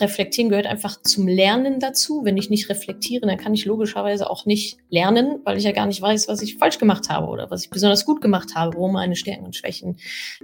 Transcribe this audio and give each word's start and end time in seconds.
Reflektieren 0.00 0.50
gehört 0.50 0.66
einfach 0.66 1.00
zum 1.02 1.26
Lernen 1.26 1.80
dazu. 1.80 2.24
Wenn 2.24 2.36
ich 2.36 2.50
nicht 2.50 2.68
reflektiere, 2.68 3.26
dann 3.26 3.36
kann 3.36 3.54
ich 3.54 3.64
logischerweise 3.64 4.28
auch 4.30 4.46
nicht 4.46 4.78
lernen, 4.90 5.40
weil 5.44 5.56
ich 5.56 5.64
ja 5.64 5.72
gar 5.72 5.86
nicht 5.86 6.00
weiß, 6.00 6.28
was 6.28 6.42
ich 6.42 6.56
falsch 6.56 6.78
gemacht 6.78 7.08
habe 7.08 7.28
oder 7.28 7.50
was 7.50 7.64
ich 7.64 7.70
besonders 7.70 8.04
gut 8.04 8.20
gemacht 8.20 8.54
habe, 8.54 8.76
wo 8.76 8.88
meine 8.88 9.16
Stärken 9.16 9.44
und 9.44 9.56
Schwächen 9.56 9.96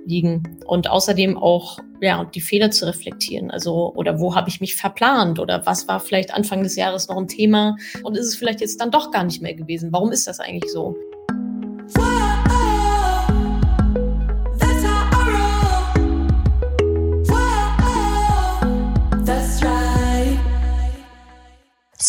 liegen. 0.06 0.58
Und 0.66 0.88
außerdem 0.88 1.36
auch 1.36 1.78
ja, 2.00 2.24
die 2.24 2.40
Fehler 2.40 2.70
zu 2.70 2.86
reflektieren. 2.86 3.50
Also, 3.50 3.92
oder 3.94 4.18
wo 4.18 4.34
habe 4.34 4.48
ich 4.48 4.60
mich 4.60 4.74
verplant 4.74 5.38
oder 5.38 5.64
was 5.66 5.86
war 5.88 6.00
vielleicht 6.00 6.34
Anfang 6.34 6.62
des 6.62 6.76
Jahres 6.76 7.08
noch 7.08 7.16
ein 7.16 7.28
Thema 7.28 7.76
und 8.02 8.16
ist 8.16 8.26
es 8.26 8.36
vielleicht 8.36 8.60
jetzt 8.60 8.80
dann 8.80 8.90
doch 8.90 9.10
gar 9.10 9.24
nicht 9.24 9.42
mehr 9.42 9.54
gewesen? 9.54 9.92
Warum 9.92 10.10
ist 10.10 10.26
das 10.26 10.40
eigentlich 10.40 10.70
so? 10.72 10.96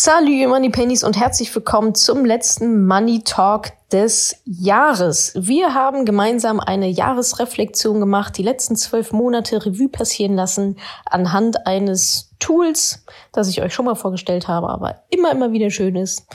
Salut, 0.06 0.50
Money 0.50 0.68
Pennies 0.68 1.02
und 1.02 1.16
herzlich 1.16 1.54
willkommen 1.54 1.94
zum 1.94 2.26
letzten 2.26 2.86
Money 2.86 3.22
Talk 3.24 3.72
des 3.94 4.42
Jahres. 4.44 5.32
Wir 5.36 5.72
haben 5.72 6.04
gemeinsam 6.04 6.58
eine 6.58 6.88
Jahresreflexion 6.88 8.00
gemacht, 8.00 8.36
die 8.36 8.42
letzten 8.42 8.74
zwölf 8.74 9.12
Monate 9.12 9.64
Revue 9.64 9.88
passieren 9.88 10.34
lassen 10.34 10.78
anhand 11.06 11.64
eines 11.68 12.34
Tools, 12.40 13.04
das 13.30 13.48
ich 13.48 13.62
euch 13.62 13.72
schon 13.72 13.84
mal 13.84 13.94
vorgestellt 13.94 14.48
habe, 14.48 14.68
aber 14.68 14.96
immer, 15.10 15.30
immer 15.30 15.52
wieder 15.52 15.70
schön 15.70 15.94
ist. 15.94 16.26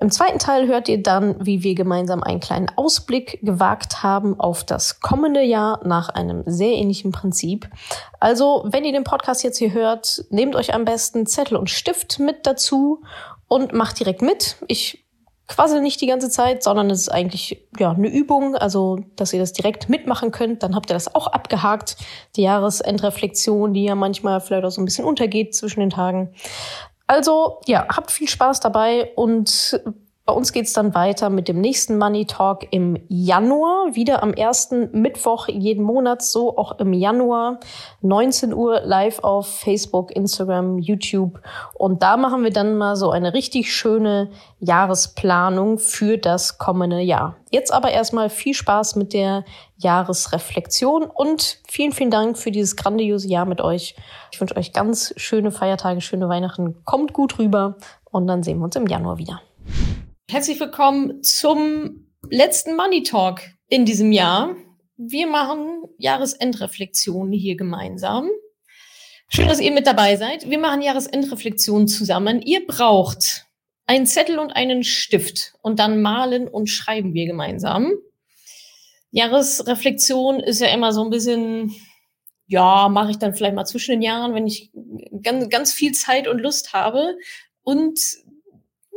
Im 0.00 0.10
zweiten 0.10 0.40
Teil 0.40 0.66
hört 0.66 0.88
ihr 0.88 1.00
dann, 1.00 1.36
wie 1.46 1.62
wir 1.62 1.76
gemeinsam 1.76 2.24
einen 2.24 2.40
kleinen 2.40 2.72
Ausblick 2.74 3.38
gewagt 3.40 4.02
haben 4.02 4.40
auf 4.40 4.64
das 4.64 4.98
kommende 4.98 5.42
Jahr 5.42 5.86
nach 5.86 6.08
einem 6.08 6.42
sehr 6.44 6.72
ähnlichen 6.72 7.12
Prinzip. 7.12 7.70
Also, 8.18 8.64
wenn 8.66 8.84
ihr 8.84 8.92
den 8.92 9.04
Podcast 9.04 9.44
jetzt 9.44 9.58
hier 9.58 9.72
hört, 9.72 10.24
nehmt 10.30 10.56
euch 10.56 10.74
am 10.74 10.84
besten 10.84 11.24
Zettel 11.24 11.56
und 11.56 11.70
Stift 11.70 12.18
mit 12.18 12.46
dazu 12.48 13.04
und 13.46 13.72
macht 13.72 14.00
direkt 14.00 14.22
mit. 14.22 14.56
Ich 14.66 15.05
quasi 15.48 15.80
nicht 15.80 16.00
die 16.00 16.06
ganze 16.06 16.28
Zeit, 16.28 16.62
sondern 16.62 16.90
es 16.90 17.02
ist 17.02 17.08
eigentlich 17.08 17.66
ja 17.78 17.92
eine 17.92 18.08
Übung, 18.08 18.56
also 18.56 18.98
dass 19.16 19.32
ihr 19.32 19.38
das 19.38 19.52
direkt 19.52 19.88
mitmachen 19.88 20.30
könnt. 20.30 20.62
Dann 20.62 20.74
habt 20.74 20.90
ihr 20.90 20.94
das 20.94 21.14
auch 21.14 21.28
abgehakt, 21.28 21.96
die 22.34 22.42
Jahresendreflexion, 22.42 23.72
die 23.72 23.84
ja 23.84 23.94
manchmal 23.94 24.40
vielleicht 24.40 24.64
auch 24.64 24.70
so 24.70 24.80
ein 24.80 24.84
bisschen 24.84 25.04
untergeht 25.04 25.54
zwischen 25.54 25.80
den 25.80 25.90
Tagen. 25.90 26.34
Also 27.06 27.60
ja, 27.66 27.86
habt 27.88 28.10
viel 28.10 28.28
Spaß 28.28 28.60
dabei 28.60 29.12
und 29.14 29.80
bei 30.26 30.32
uns 30.32 30.52
geht's 30.52 30.72
dann 30.72 30.92
weiter 30.92 31.30
mit 31.30 31.46
dem 31.46 31.60
nächsten 31.60 31.98
Money 31.98 32.26
Talk 32.26 32.66
im 32.72 32.98
Januar, 33.08 33.94
wieder 33.94 34.24
am 34.24 34.34
ersten 34.34 34.90
Mittwoch 34.90 35.46
jeden 35.46 35.84
Monat, 35.84 36.20
so 36.20 36.58
auch 36.58 36.80
im 36.80 36.92
Januar, 36.92 37.60
19 38.02 38.52
Uhr 38.52 38.80
live 38.80 39.20
auf 39.20 39.46
Facebook, 39.46 40.10
Instagram, 40.10 40.78
YouTube. 40.78 41.40
Und 41.74 42.02
da 42.02 42.16
machen 42.16 42.42
wir 42.42 42.50
dann 42.50 42.76
mal 42.76 42.96
so 42.96 43.10
eine 43.10 43.34
richtig 43.34 43.72
schöne 43.72 44.30
Jahresplanung 44.58 45.78
für 45.78 46.18
das 46.18 46.58
kommende 46.58 47.00
Jahr. 47.00 47.36
Jetzt 47.52 47.72
aber 47.72 47.92
erstmal 47.92 48.28
viel 48.28 48.54
Spaß 48.54 48.96
mit 48.96 49.12
der 49.12 49.44
Jahresreflexion 49.76 51.04
und 51.04 51.60
vielen, 51.68 51.92
vielen 51.92 52.10
Dank 52.10 52.36
für 52.36 52.50
dieses 52.50 52.74
grandiose 52.74 53.28
Jahr 53.28 53.46
mit 53.46 53.60
euch. 53.60 53.94
Ich 54.32 54.40
wünsche 54.40 54.56
euch 54.56 54.72
ganz 54.72 55.14
schöne 55.16 55.52
Feiertage, 55.52 56.00
schöne 56.00 56.28
Weihnachten. 56.28 56.82
Kommt 56.84 57.12
gut 57.12 57.38
rüber 57.38 57.76
und 58.10 58.26
dann 58.26 58.42
sehen 58.42 58.58
wir 58.58 58.64
uns 58.64 58.74
im 58.74 58.88
Januar 58.88 59.18
wieder. 59.18 59.40
Herzlich 60.28 60.58
willkommen 60.58 61.22
zum 61.22 62.08
letzten 62.28 62.74
Money 62.74 63.04
Talk 63.04 63.42
in 63.68 63.84
diesem 63.84 64.10
Jahr. 64.10 64.56
Wir 64.96 65.28
machen 65.28 65.84
Jahresendreflexionen 65.98 67.32
hier 67.32 67.56
gemeinsam. 67.56 68.28
Schön, 69.28 69.46
dass 69.46 69.60
ihr 69.60 69.70
mit 69.70 69.86
dabei 69.86 70.16
seid. 70.16 70.50
Wir 70.50 70.58
machen 70.58 70.82
Jahresendreflexionen 70.82 71.86
zusammen. 71.86 72.42
Ihr 72.42 72.66
braucht 72.66 73.46
einen 73.86 74.04
Zettel 74.04 74.40
und 74.40 74.50
einen 74.50 74.82
Stift 74.82 75.54
und 75.62 75.78
dann 75.78 76.02
malen 76.02 76.48
und 76.48 76.66
schreiben 76.66 77.14
wir 77.14 77.26
gemeinsam. 77.26 77.92
Jahresreflexion 79.12 80.40
ist 80.40 80.60
ja 80.60 80.74
immer 80.74 80.92
so 80.92 81.04
ein 81.04 81.10
bisschen, 81.10 81.72
ja, 82.48 82.88
mache 82.88 83.12
ich 83.12 83.18
dann 83.18 83.32
vielleicht 83.32 83.54
mal 83.54 83.64
zwischen 83.64 83.92
den 83.92 84.02
Jahren, 84.02 84.34
wenn 84.34 84.48
ich 84.48 84.72
ganz, 85.22 85.48
ganz 85.50 85.72
viel 85.72 85.92
Zeit 85.92 86.26
und 86.26 86.40
Lust 86.40 86.72
habe. 86.72 87.16
Und 87.62 88.00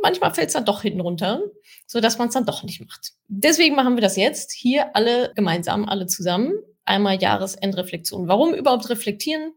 manchmal 0.02 0.34
fällt 0.34 0.48
es 0.48 0.54
dann 0.54 0.64
doch 0.64 0.82
hinten 0.82 1.00
runter, 1.00 1.42
so 1.86 2.00
dass 2.00 2.18
man 2.18 2.28
es 2.28 2.34
dann 2.34 2.46
doch 2.46 2.62
nicht 2.62 2.80
macht. 2.80 3.12
Deswegen 3.28 3.74
machen 3.76 3.96
wir 3.96 4.02
das 4.02 4.16
jetzt 4.16 4.52
hier 4.52 4.94
alle 4.94 5.32
gemeinsam, 5.34 5.88
alle 5.88 6.06
zusammen. 6.06 6.54
Einmal 6.84 7.20
Jahresendreflexion. 7.20 8.26
Warum 8.28 8.54
überhaupt 8.54 8.88
reflektieren? 8.90 9.52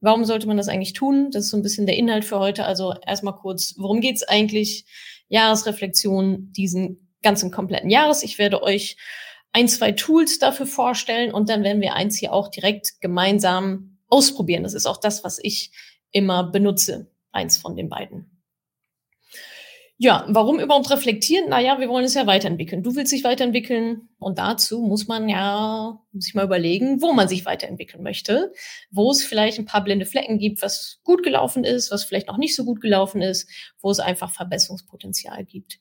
Warum 0.00 0.24
sollte 0.24 0.46
man 0.46 0.56
das 0.56 0.68
eigentlich 0.68 0.92
tun? 0.92 1.30
Das 1.32 1.44
ist 1.44 1.50
so 1.50 1.56
ein 1.56 1.62
bisschen 1.62 1.86
der 1.86 1.96
Inhalt 1.96 2.24
für 2.24 2.38
heute. 2.38 2.64
Also 2.64 2.94
erstmal 3.04 3.34
kurz, 3.34 3.74
worum 3.76 4.00
geht's 4.00 4.22
eigentlich? 4.22 4.86
Jahresreflexion 5.28 6.52
diesen 6.52 7.14
ganzen 7.22 7.50
kompletten 7.50 7.90
Jahres. 7.90 8.22
Ich 8.22 8.38
werde 8.38 8.62
euch 8.62 8.96
ein, 9.52 9.68
zwei 9.68 9.92
Tools 9.92 10.38
dafür 10.38 10.66
vorstellen 10.66 11.32
und 11.32 11.48
dann 11.48 11.64
werden 11.64 11.82
wir 11.82 11.94
eins 11.94 12.16
hier 12.16 12.32
auch 12.32 12.48
direkt 12.48 13.00
gemeinsam 13.00 13.98
ausprobieren. 14.06 14.62
Das 14.62 14.74
ist 14.74 14.86
auch 14.86 14.98
das, 14.98 15.24
was 15.24 15.38
ich 15.42 15.72
immer 16.10 16.44
benutze. 16.44 17.10
Eins 17.32 17.58
von 17.58 17.76
den 17.76 17.88
beiden. 17.88 18.37
Ja, 20.00 20.24
warum 20.28 20.60
überhaupt 20.60 20.90
reflektieren? 20.92 21.48
Naja, 21.48 21.80
wir 21.80 21.88
wollen 21.88 22.04
es 22.04 22.14
ja 22.14 22.24
weiterentwickeln. 22.24 22.84
Du 22.84 22.94
willst 22.94 23.10
dich 23.10 23.24
weiterentwickeln 23.24 24.08
und 24.20 24.38
dazu 24.38 24.80
muss 24.80 25.08
man 25.08 25.28
ja 25.28 26.00
sich 26.12 26.34
mal 26.34 26.44
überlegen, 26.44 27.02
wo 27.02 27.12
man 27.12 27.26
sich 27.26 27.44
weiterentwickeln 27.44 28.04
möchte, 28.04 28.52
wo 28.92 29.10
es 29.10 29.24
vielleicht 29.24 29.58
ein 29.58 29.64
paar 29.64 29.82
blinde 29.82 30.06
Flecken 30.06 30.38
gibt, 30.38 30.62
was 30.62 31.00
gut 31.02 31.24
gelaufen 31.24 31.64
ist, 31.64 31.90
was 31.90 32.04
vielleicht 32.04 32.28
noch 32.28 32.38
nicht 32.38 32.54
so 32.54 32.64
gut 32.64 32.80
gelaufen 32.80 33.22
ist, 33.22 33.50
wo 33.80 33.90
es 33.90 33.98
einfach 33.98 34.30
Verbesserungspotenzial 34.30 35.44
gibt. 35.44 35.80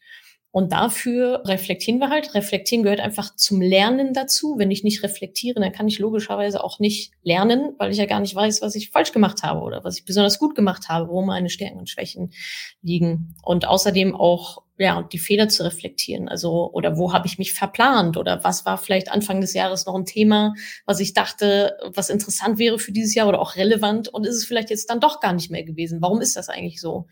Und 0.58 0.72
dafür 0.72 1.44
reflektieren 1.46 2.00
wir 2.00 2.10
halt. 2.10 2.34
Reflektieren 2.34 2.82
gehört 2.82 3.00
einfach 3.00 3.36
zum 3.36 3.62
Lernen 3.62 4.16
dazu. 4.16 4.56
Wenn 4.58 4.72
ich 4.72 4.84
nicht 4.84 5.04
reflektiere, 5.04 5.60
dann 5.60 5.72
kann 5.72 5.88
ich 5.88 6.00
logischerweise 6.00 6.64
auch 6.64 6.80
nicht 6.80 7.12
lernen, 7.22 7.76
weil 7.78 7.92
ich 7.92 8.00
ja 8.00 8.08
gar 8.08 8.20
nicht 8.20 8.34
weiß, 8.34 8.64
was 8.64 8.74
ich 8.74 8.90
falsch 8.90 9.12
gemacht 9.12 9.44
habe 9.44 9.62
oder 9.62 9.84
was 9.84 10.00
ich 10.00 10.06
besonders 10.06 10.40
gut 10.40 10.56
gemacht 10.56 10.90
habe, 10.90 11.10
wo 11.10 11.22
meine 11.22 11.52
Stärken 11.52 11.78
und 11.78 11.92
Schwächen 11.92 12.34
liegen. 12.82 13.36
Und 13.44 13.68
außerdem 13.68 14.16
auch 14.16 14.64
ja, 14.80 15.04
die 15.04 15.20
Fehler 15.20 15.48
zu 15.48 15.64
reflektieren. 15.64 16.28
Also, 16.28 16.72
oder 16.74 16.98
wo 16.98 17.14
habe 17.14 17.28
ich 17.28 17.38
mich 17.38 17.54
verplant? 17.54 18.18
Oder 18.18 18.44
was 18.44 18.66
war 18.66 18.80
vielleicht 18.80 19.12
Anfang 19.12 19.42
des 19.42 19.54
Jahres 19.54 19.86
noch 19.86 19.94
ein 19.94 20.06
Thema, 20.06 20.56
was 20.88 21.00
ich 21.00 21.14
dachte, 21.14 21.78
was 21.94 22.10
interessant 22.10 22.58
wäre 22.58 22.80
für 22.80 22.92
dieses 22.92 23.14
Jahr 23.14 23.28
oder 23.28 23.42
auch 23.42 23.58
relevant 23.58 24.08
und 24.08 24.26
ist 24.26 24.38
es 24.38 24.46
vielleicht 24.46 24.72
jetzt 24.72 24.90
dann 24.90 25.02
doch 25.02 25.20
gar 25.20 25.34
nicht 25.34 25.52
mehr 25.52 25.64
gewesen? 25.64 26.02
Warum 26.02 26.20
ist 26.20 26.36
das 26.36 26.50
eigentlich 26.50 26.82
so? 26.82 27.06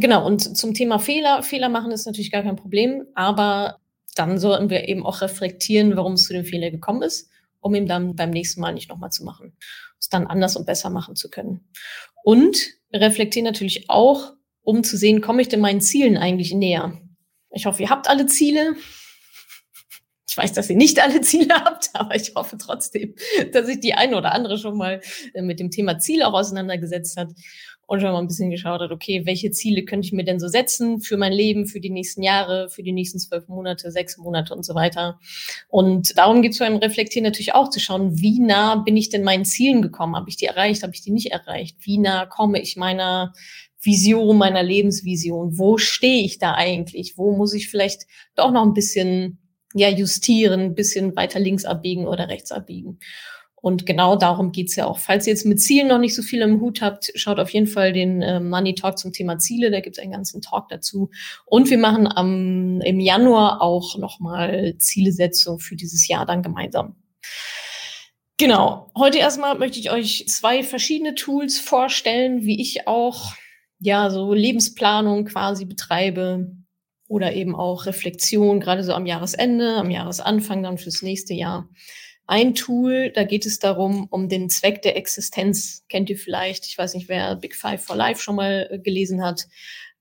Genau, 0.00 0.24
und 0.24 0.56
zum 0.56 0.74
Thema 0.74 0.98
Fehler. 0.98 1.42
Fehler 1.42 1.68
machen 1.68 1.90
ist 1.90 2.06
natürlich 2.06 2.30
gar 2.30 2.42
kein 2.42 2.56
Problem, 2.56 3.06
aber 3.14 3.80
dann 4.14 4.38
sollten 4.38 4.70
wir 4.70 4.88
eben 4.88 5.04
auch 5.04 5.22
reflektieren, 5.22 5.96
warum 5.96 6.12
es 6.12 6.24
zu 6.24 6.32
dem 6.32 6.44
Fehler 6.44 6.70
gekommen 6.70 7.02
ist, 7.02 7.30
um 7.60 7.74
ihn 7.74 7.86
dann 7.86 8.14
beim 8.14 8.30
nächsten 8.30 8.60
Mal 8.60 8.74
nicht 8.74 8.88
nochmal 8.88 9.10
zu 9.10 9.24
machen. 9.24 9.56
Es 9.98 10.08
dann 10.08 10.26
anders 10.26 10.56
und 10.56 10.66
besser 10.66 10.90
machen 10.90 11.16
zu 11.16 11.30
können. 11.30 11.68
Und 12.22 12.58
reflektieren 12.92 13.44
natürlich 13.44 13.90
auch, 13.90 14.34
um 14.62 14.84
zu 14.84 14.96
sehen, 14.96 15.20
komme 15.20 15.42
ich 15.42 15.48
denn 15.48 15.60
meinen 15.60 15.80
Zielen 15.80 16.16
eigentlich 16.16 16.52
näher? 16.54 17.00
Ich 17.50 17.66
hoffe, 17.66 17.82
ihr 17.82 17.90
habt 17.90 18.08
alle 18.08 18.26
Ziele. 18.26 18.76
Ich 20.38 20.44
weiß, 20.44 20.52
dass 20.52 20.70
ihr 20.70 20.76
nicht 20.76 21.02
alle 21.02 21.20
Ziele 21.20 21.52
habt, 21.64 21.90
aber 21.94 22.14
ich 22.14 22.32
hoffe 22.36 22.56
trotzdem, 22.58 23.14
dass 23.52 23.66
sich 23.66 23.80
die 23.80 23.94
eine 23.94 24.16
oder 24.16 24.32
andere 24.32 24.56
schon 24.56 24.76
mal 24.76 25.00
äh, 25.34 25.42
mit 25.42 25.58
dem 25.58 25.72
Thema 25.72 25.98
Ziel 25.98 26.22
auch 26.22 26.32
auseinandergesetzt 26.32 27.16
hat 27.16 27.32
und 27.88 28.00
schon 28.00 28.12
mal 28.12 28.20
ein 28.20 28.28
bisschen 28.28 28.50
geschaut 28.50 28.80
hat, 28.80 28.92
okay, 28.92 29.22
welche 29.24 29.50
Ziele 29.50 29.84
könnte 29.84 30.06
ich 30.06 30.12
mir 30.12 30.24
denn 30.24 30.38
so 30.38 30.46
setzen 30.46 31.00
für 31.00 31.16
mein 31.16 31.32
Leben, 31.32 31.66
für 31.66 31.80
die 31.80 31.90
nächsten 31.90 32.22
Jahre, 32.22 32.68
für 32.68 32.84
die 32.84 32.92
nächsten 32.92 33.18
zwölf 33.18 33.48
Monate, 33.48 33.90
sechs 33.90 34.16
Monate 34.16 34.54
und 34.54 34.64
so 34.64 34.76
weiter. 34.76 35.18
Und 35.66 36.16
darum 36.16 36.40
geht 36.40 36.52
es 36.52 36.58
beim 36.58 36.76
Reflektieren 36.76 37.24
natürlich 37.24 37.54
auch 37.54 37.70
zu 37.70 37.80
schauen, 37.80 38.20
wie 38.20 38.38
nah 38.38 38.76
bin 38.76 38.96
ich 38.96 39.08
denn 39.08 39.24
meinen 39.24 39.44
Zielen 39.44 39.82
gekommen? 39.82 40.14
Habe 40.14 40.28
ich 40.28 40.36
die 40.36 40.46
erreicht? 40.46 40.84
Habe 40.84 40.92
ich 40.94 41.02
die 41.02 41.10
nicht 41.10 41.32
erreicht? 41.32 41.78
Wie 41.80 41.98
nah 41.98 42.26
komme 42.26 42.60
ich 42.60 42.76
meiner 42.76 43.32
Vision, 43.80 44.38
meiner 44.38 44.62
Lebensvision? 44.62 45.58
Wo 45.58 45.78
stehe 45.78 46.22
ich 46.22 46.38
da 46.38 46.54
eigentlich? 46.54 47.16
Wo 47.16 47.36
muss 47.36 47.54
ich 47.54 47.68
vielleicht 47.68 48.02
doch 48.36 48.52
noch 48.52 48.62
ein 48.62 48.74
bisschen 48.74 49.38
ja, 49.78 49.88
justieren, 49.88 50.60
ein 50.60 50.74
bisschen 50.74 51.16
weiter 51.16 51.40
links 51.40 51.64
abbiegen 51.64 52.06
oder 52.06 52.28
rechts 52.28 52.52
abbiegen? 52.52 52.98
Und 53.60 53.86
genau 53.86 54.16
darum 54.16 54.52
geht's 54.52 54.76
ja 54.76 54.86
auch. 54.86 54.98
Falls 54.98 55.26
ihr 55.26 55.32
jetzt 55.32 55.44
mit 55.44 55.60
Zielen 55.60 55.88
noch 55.88 55.98
nicht 55.98 56.14
so 56.14 56.22
viel 56.22 56.42
im 56.42 56.60
Hut 56.60 56.80
habt, 56.80 57.10
schaut 57.16 57.40
auf 57.40 57.50
jeden 57.50 57.66
Fall 57.66 57.92
den 57.92 58.22
äh, 58.22 58.38
Money 58.38 58.74
Talk 58.74 58.98
zum 58.98 59.12
Thema 59.12 59.38
Ziele. 59.38 59.70
Da 59.70 59.80
gibt's 59.80 59.98
einen 59.98 60.12
ganzen 60.12 60.40
Talk 60.40 60.68
dazu. 60.68 61.10
Und 61.44 61.68
wir 61.68 61.78
machen 61.78 62.06
am, 62.06 62.80
im 62.82 63.00
Januar 63.00 63.60
auch 63.60 63.98
nochmal 63.98 64.76
Zielesetzung 64.78 65.58
für 65.58 65.74
dieses 65.74 66.06
Jahr 66.06 66.24
dann 66.24 66.42
gemeinsam. 66.42 66.94
Genau. 68.36 68.92
Heute 68.96 69.18
erstmal 69.18 69.58
möchte 69.58 69.80
ich 69.80 69.90
euch 69.90 70.28
zwei 70.28 70.62
verschiedene 70.62 71.16
Tools 71.16 71.58
vorstellen, 71.58 72.44
wie 72.44 72.60
ich 72.60 72.86
auch 72.86 73.32
ja 73.80 74.10
so 74.10 74.32
Lebensplanung 74.32 75.24
quasi 75.24 75.64
betreibe 75.64 76.52
oder 77.08 77.32
eben 77.32 77.56
auch 77.56 77.86
Reflexion, 77.86 78.60
gerade 78.60 78.84
so 78.84 78.92
am 78.92 79.06
Jahresende, 79.06 79.76
am 79.76 79.90
Jahresanfang 79.90 80.62
dann 80.62 80.78
fürs 80.78 81.02
nächste 81.02 81.34
Jahr. 81.34 81.68
ein 82.26 82.54
Tool, 82.54 83.10
da 83.14 83.24
geht 83.24 83.46
es 83.46 83.58
darum, 83.58 84.06
um 84.10 84.28
den 84.28 84.50
Zweck 84.50 84.82
der 84.82 84.96
Existenz. 84.98 85.84
Kennt 85.88 86.10
ihr 86.10 86.18
vielleicht? 86.18 86.66
Ich 86.66 86.76
weiß 86.76 86.92
nicht, 86.92 87.08
wer 87.08 87.36
Big 87.36 87.56
Five 87.56 87.82
for 87.82 87.96
Life 87.96 88.20
schon 88.20 88.36
mal 88.36 88.68
äh, 88.70 88.78
gelesen 88.78 89.24
hat. 89.24 89.46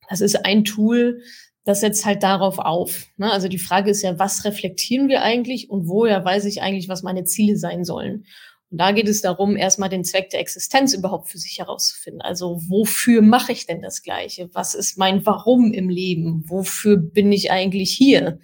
Das 0.09 0.19
ist 0.19 0.45
ein 0.45 0.65
Tool, 0.65 1.21
das 1.63 1.81
setzt 1.81 2.05
halt 2.05 2.23
darauf 2.23 2.59
auf. 2.59 3.07
Ne? 3.17 3.31
Also 3.31 3.47
die 3.47 3.59
Frage 3.59 3.91
ist 3.91 4.01
ja, 4.01 4.19
was 4.19 4.43
reflektieren 4.45 5.07
wir 5.07 5.21
eigentlich 5.21 5.69
und 5.69 5.87
woher 5.87 6.23
weiß 6.23 6.45
ich 6.45 6.61
eigentlich, 6.61 6.89
was 6.89 7.03
meine 7.03 7.23
Ziele 7.23 7.57
sein 7.57 7.85
sollen? 7.85 8.25
Und 8.69 8.79
da 8.79 8.91
geht 8.91 9.07
es 9.07 9.21
darum, 9.21 9.55
erstmal 9.55 9.89
den 9.89 10.03
Zweck 10.03 10.29
der 10.29 10.41
Existenz 10.41 10.93
überhaupt 10.93 11.29
für 11.29 11.37
sich 11.37 11.59
herauszufinden. 11.59 12.21
Also 12.21 12.61
wofür 12.67 13.21
mache 13.21 13.53
ich 13.53 13.65
denn 13.65 13.81
das 13.81 14.03
Gleiche? 14.03 14.49
Was 14.53 14.73
ist 14.73 14.97
mein 14.97 15.25
Warum 15.25 15.71
im 15.71 15.89
Leben? 15.89 16.43
Wofür 16.47 16.97
bin 16.97 17.31
ich 17.31 17.49
eigentlich 17.49 17.91
hier? 17.91 18.39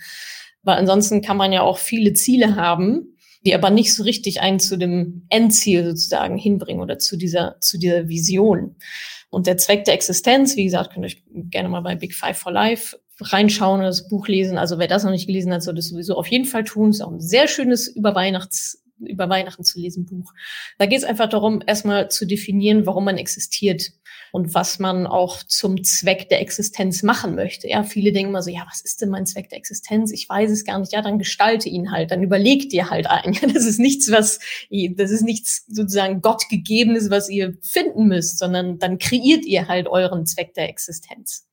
Weil 0.61 0.77
ansonsten 0.77 1.21
kann 1.21 1.35
man 1.35 1.51
ja 1.51 1.61
auch 1.61 1.77
viele 1.77 2.13
Ziele 2.13 2.55
haben, 2.55 3.17
die 3.45 3.53
aber 3.53 3.69
nicht 3.69 3.93
so 3.93 4.03
richtig 4.03 4.39
einen 4.39 4.61
zu 4.61 4.77
dem 4.77 5.25
Endziel 5.29 5.85
sozusagen 5.85 6.37
hinbringen 6.37 6.81
oder 6.81 6.99
zu 6.99 7.17
dieser, 7.17 7.57
zu 7.59 7.77
dieser 7.77 8.07
Vision. 8.07 8.77
Und 9.29 9.47
der 9.47 9.57
Zweck 9.57 9.83
der 9.83 9.95
Existenz, 9.95 10.55
wie 10.55 10.63
gesagt, 10.63 10.93
könnt 10.93 11.03
ihr 11.03 11.07
euch 11.07 11.23
gerne 11.49 11.67
mal 11.67 11.81
bei 11.81 11.95
Big 11.95 12.13
Five 12.13 12.37
for 12.37 12.51
Life 12.51 12.97
reinschauen 13.19 13.79
oder 13.79 13.89
das 13.89 14.07
Buch 14.07 14.27
lesen. 14.27 14.57
Also 14.57 14.79
wer 14.79 14.87
das 14.87 15.03
noch 15.03 15.11
nicht 15.11 15.27
gelesen 15.27 15.53
hat, 15.53 15.63
soll 15.63 15.75
das 15.75 15.89
sowieso 15.89 16.15
auf 16.15 16.27
jeden 16.27 16.45
Fall 16.45 16.63
tun. 16.63 16.91
Ist 16.91 17.01
auch 17.01 17.11
ein 17.11 17.19
sehr 17.19 17.47
schönes 17.47 17.87
Überweihnachts 17.87 18.82
über 18.99 19.29
Weihnachten 19.29 19.63
zu 19.63 19.79
lesen 19.79 20.05
Buch. 20.05 20.33
Da 20.77 20.85
geht 20.85 20.99
es 20.99 21.03
einfach 21.03 21.29
darum, 21.29 21.61
erstmal 21.65 22.09
zu 22.09 22.25
definieren, 22.25 22.85
warum 22.85 23.05
man 23.05 23.17
existiert 23.17 23.91
und 24.31 24.53
was 24.53 24.79
man 24.79 25.05
auch 25.05 25.43
zum 25.43 25.83
Zweck 25.83 26.29
der 26.29 26.41
Existenz 26.41 27.03
machen 27.03 27.35
möchte. 27.35 27.67
Ja, 27.67 27.83
viele 27.83 28.11
denken 28.11 28.29
immer 28.29 28.41
so, 28.41 28.49
ja, 28.49 28.65
was 28.69 28.81
ist 28.81 29.01
denn 29.01 29.09
mein 29.09 29.25
Zweck 29.25 29.49
der 29.49 29.57
Existenz? 29.57 30.11
Ich 30.11 30.27
weiß 30.27 30.49
es 30.51 30.65
gar 30.65 30.79
nicht. 30.79 30.91
Ja, 30.91 31.01
dann 31.01 31.19
gestalte 31.19 31.69
ihn 31.69 31.91
halt, 31.91 32.11
dann 32.11 32.23
überleg 32.23 32.69
dir 32.69 32.89
halt 32.89 33.07
ein. 33.07 33.37
das 33.53 33.65
ist 33.65 33.79
nichts, 33.79 34.11
was, 34.11 34.39
das 34.95 35.11
ist 35.11 35.23
nichts 35.23 35.65
sozusagen 35.67 36.21
Gottgegebenes, 36.21 37.09
was 37.09 37.29
ihr 37.29 37.57
finden 37.61 38.07
müsst, 38.07 38.39
sondern 38.39 38.79
dann 38.79 38.97
kreiert 38.97 39.45
ihr 39.45 39.67
halt 39.67 39.87
euren 39.87 40.25
Zweck 40.25 40.53
der 40.53 40.69
Existenz. 40.69 41.47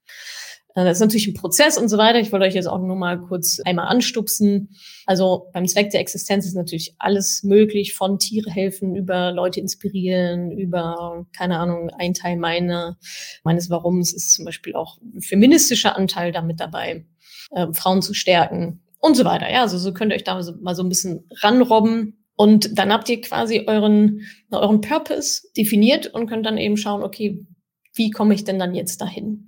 Äh, 0.74 0.84
das 0.84 0.98
ist 0.98 1.00
natürlich 1.00 1.28
ein 1.28 1.34
Prozess 1.34 1.78
und 1.78 1.88
so 1.88 1.98
weiter. 1.98 2.20
Ich 2.20 2.32
wollte 2.32 2.46
euch 2.46 2.54
jetzt 2.54 2.68
auch 2.68 2.80
nur 2.80 2.96
mal 2.96 3.20
kurz 3.20 3.60
einmal 3.64 3.88
anstupsen. 3.88 4.70
Also 5.06 5.48
beim 5.52 5.66
Zweck 5.66 5.90
der 5.90 6.00
Existenz 6.00 6.46
ist 6.46 6.54
natürlich 6.54 6.94
alles 6.98 7.42
möglich, 7.42 7.94
von 7.94 8.18
Tiere 8.18 8.50
helfen, 8.50 8.94
über 8.96 9.32
Leute 9.32 9.60
inspirieren, 9.60 10.50
über, 10.52 11.26
keine 11.36 11.58
Ahnung, 11.58 11.90
ein 11.90 12.14
Teil 12.14 12.36
meiner, 12.36 12.98
meines 13.44 13.70
Warums 13.70 14.12
ist 14.12 14.34
zum 14.34 14.44
Beispiel 14.44 14.74
auch 14.74 14.98
ein 15.02 15.22
feministischer 15.22 15.96
Anteil 15.96 16.32
damit 16.32 16.60
dabei, 16.60 17.06
äh, 17.52 17.66
Frauen 17.72 18.02
zu 18.02 18.14
stärken 18.14 18.82
und 18.98 19.16
so 19.16 19.24
weiter. 19.24 19.50
Ja, 19.50 19.62
also 19.62 19.78
so 19.78 19.92
könnt 19.92 20.12
ihr 20.12 20.16
euch 20.16 20.24
da 20.24 20.40
mal 20.60 20.74
so 20.74 20.82
ein 20.82 20.88
bisschen 20.88 21.26
ranrobben. 21.40 22.16
Und 22.36 22.78
dann 22.78 22.90
habt 22.90 23.06
ihr 23.10 23.20
quasi 23.20 23.64
euren, 23.66 24.22
euren 24.50 24.80
Purpose 24.80 25.42
definiert 25.58 26.06
und 26.06 26.26
könnt 26.26 26.46
dann 26.46 26.56
eben 26.56 26.78
schauen, 26.78 27.02
okay, 27.02 27.44
wie 27.94 28.10
komme 28.10 28.32
ich 28.32 28.44
denn 28.44 28.58
dann 28.58 28.74
jetzt 28.74 29.02
dahin? 29.02 29.46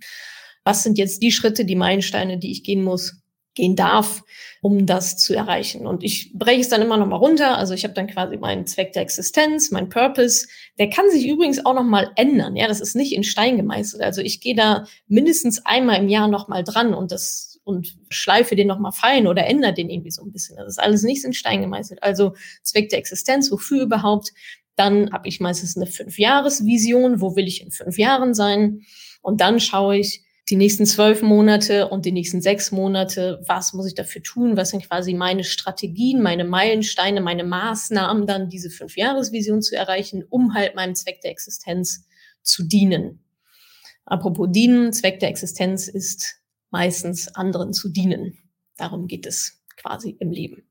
Was 0.64 0.82
sind 0.82 0.98
jetzt 0.98 1.22
die 1.22 1.32
Schritte, 1.32 1.64
die 1.64 1.76
Meilensteine, 1.76 2.38
die 2.38 2.52
ich 2.52 2.62
gehen 2.62 2.82
muss, 2.82 3.22
gehen 3.54 3.76
darf, 3.76 4.22
um 4.62 4.86
das 4.86 5.18
zu 5.18 5.34
erreichen. 5.34 5.86
Und 5.86 6.02
ich 6.02 6.32
breche 6.34 6.60
es 6.60 6.68
dann 6.68 6.80
immer 6.80 6.96
noch 6.96 7.06
mal 7.06 7.16
runter. 7.16 7.58
Also 7.58 7.74
ich 7.74 7.84
habe 7.84 7.94
dann 7.94 8.06
quasi 8.06 8.36
meinen 8.38 8.66
Zweck 8.66 8.92
der 8.92 9.02
Existenz, 9.02 9.70
mein 9.70 9.88
Purpose. 9.90 10.46
Der 10.78 10.88
kann 10.88 11.10
sich 11.10 11.28
übrigens 11.28 11.64
auch 11.64 11.74
noch 11.74 11.84
mal 11.84 12.10
ändern. 12.16 12.56
Ja, 12.56 12.66
das 12.66 12.80
ist 12.80 12.96
nicht 12.96 13.12
in 13.12 13.24
Stein 13.24 13.56
gemeißelt. 13.56 14.02
Also 14.02 14.22
ich 14.22 14.40
gehe 14.40 14.54
da 14.54 14.86
mindestens 15.06 15.64
einmal 15.66 15.98
im 15.98 16.08
Jahr 16.08 16.28
noch 16.28 16.48
mal 16.48 16.64
dran 16.64 16.94
und 16.94 17.12
das 17.12 17.50
und 17.64 17.96
schleife 18.08 18.56
den 18.56 18.66
noch 18.66 18.80
mal 18.80 18.90
fein 18.90 19.28
oder 19.28 19.46
ändere 19.46 19.72
den 19.72 19.88
irgendwie 19.88 20.10
so 20.10 20.22
ein 20.24 20.32
bisschen. 20.32 20.56
Das 20.56 20.66
ist 20.66 20.80
alles 20.80 21.02
nicht 21.04 21.24
in 21.24 21.32
Stein 21.32 21.60
gemeißelt. 21.60 22.02
Also 22.02 22.34
Zweck 22.62 22.88
der 22.88 22.98
Existenz, 22.98 23.52
wofür 23.52 23.82
überhaupt? 23.82 24.32
Dann 24.74 25.12
habe 25.12 25.28
ich 25.28 25.38
meistens 25.38 25.76
eine 25.76 25.86
Fünf-Jahres-Vision. 25.86 27.20
Wo 27.20 27.36
will 27.36 27.46
ich 27.46 27.62
in 27.62 27.70
fünf 27.70 27.98
Jahren 27.98 28.34
sein? 28.34 28.80
Und 29.20 29.40
dann 29.40 29.60
schaue 29.60 29.98
ich, 29.98 30.24
die 30.48 30.56
nächsten 30.56 30.86
zwölf 30.86 31.22
Monate 31.22 31.88
und 31.88 32.04
die 32.04 32.12
nächsten 32.12 32.40
sechs 32.40 32.72
Monate, 32.72 33.40
was 33.46 33.72
muss 33.72 33.86
ich 33.86 33.94
dafür 33.94 34.22
tun, 34.22 34.56
was 34.56 34.70
sind 34.70 34.88
quasi 34.88 35.14
meine 35.14 35.44
Strategien, 35.44 36.20
meine 36.20 36.44
Meilensteine, 36.44 37.20
meine 37.20 37.44
Maßnahmen, 37.44 38.26
dann 38.26 38.48
diese 38.48 38.70
Fünfjahresvision 38.70 39.62
zu 39.62 39.76
erreichen, 39.76 40.24
um 40.28 40.54
halt 40.54 40.74
meinem 40.74 40.94
Zweck 40.94 41.20
der 41.20 41.30
Existenz 41.30 42.06
zu 42.42 42.64
dienen. 42.64 43.24
Apropos 44.04 44.48
dienen, 44.50 44.92
Zweck 44.92 45.20
der 45.20 45.28
Existenz 45.28 45.86
ist 45.86 46.40
meistens 46.70 47.28
anderen 47.28 47.72
zu 47.72 47.88
dienen. 47.88 48.38
Darum 48.76 49.06
geht 49.06 49.26
es 49.26 49.62
quasi 49.76 50.16
im 50.18 50.32
Leben. 50.32 50.68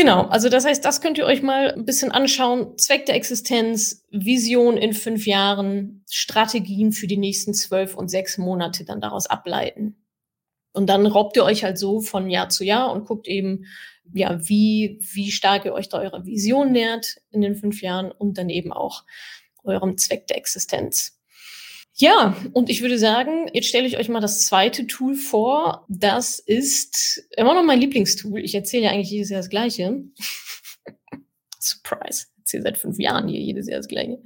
Genau, 0.00 0.22
also 0.28 0.48
das 0.48 0.64
heißt, 0.64 0.82
das 0.82 1.02
könnt 1.02 1.18
ihr 1.18 1.26
euch 1.26 1.42
mal 1.42 1.72
ein 1.72 1.84
bisschen 1.84 2.10
anschauen. 2.10 2.78
Zweck 2.78 3.04
der 3.04 3.16
Existenz, 3.16 4.02
Vision 4.10 4.78
in 4.78 4.94
fünf 4.94 5.26
Jahren, 5.26 6.06
Strategien 6.08 6.92
für 6.92 7.06
die 7.06 7.18
nächsten 7.18 7.52
zwölf 7.52 7.96
und 7.96 8.08
sechs 8.08 8.38
Monate 8.38 8.86
dann 8.86 9.02
daraus 9.02 9.26
ableiten. 9.26 10.02
Und 10.72 10.88
dann 10.88 11.04
robbt 11.04 11.36
ihr 11.36 11.44
euch 11.44 11.64
halt 11.64 11.76
so 11.76 12.00
von 12.00 12.30
Jahr 12.30 12.48
zu 12.48 12.64
Jahr 12.64 12.90
und 12.92 13.04
guckt 13.04 13.28
eben, 13.28 13.66
ja, 14.14 14.38
wie, 14.48 14.98
wie 15.02 15.30
stark 15.30 15.66
ihr 15.66 15.74
euch 15.74 15.90
da 15.90 15.98
eurer 15.98 16.24
Vision 16.24 16.72
nähert 16.72 17.18
in 17.30 17.42
den 17.42 17.54
fünf 17.54 17.82
Jahren 17.82 18.10
und 18.10 18.38
dann 18.38 18.48
eben 18.48 18.72
auch 18.72 19.04
eurem 19.64 19.98
Zweck 19.98 20.26
der 20.28 20.38
Existenz. 20.38 21.19
Ja, 22.00 22.34
und 22.54 22.70
ich 22.70 22.80
würde 22.80 22.98
sagen, 22.98 23.50
jetzt 23.52 23.68
stelle 23.68 23.86
ich 23.86 23.98
euch 23.98 24.08
mal 24.08 24.20
das 24.20 24.46
zweite 24.46 24.86
Tool 24.86 25.14
vor. 25.14 25.84
Das 25.90 26.38
ist 26.38 27.28
immer 27.36 27.52
noch 27.52 27.62
mein 27.62 27.78
Lieblingstool. 27.78 28.40
Ich 28.40 28.54
erzähle 28.54 28.84
ja 28.84 28.90
eigentlich 28.90 29.10
jedes 29.10 29.28
Jahr 29.28 29.40
das 29.40 29.50
Gleiche. 29.50 30.04
Surprise. 31.60 32.28
Ich 32.36 32.38
erzähle 32.38 32.62
seit 32.62 32.78
fünf 32.78 32.98
Jahren 32.98 33.28
hier 33.28 33.38
jedes 33.38 33.68
Jahr 33.68 33.76
das 33.76 33.88
Gleiche. 33.88 34.18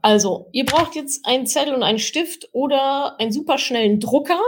Also, 0.00 0.48
ihr 0.52 0.64
braucht 0.64 0.94
jetzt 0.94 1.26
einen 1.26 1.46
Zettel 1.46 1.74
und 1.74 1.82
einen 1.82 1.98
Stift 1.98 2.48
oder 2.52 3.20
einen 3.20 3.32
superschnellen 3.32 4.00
Drucker, 4.00 4.40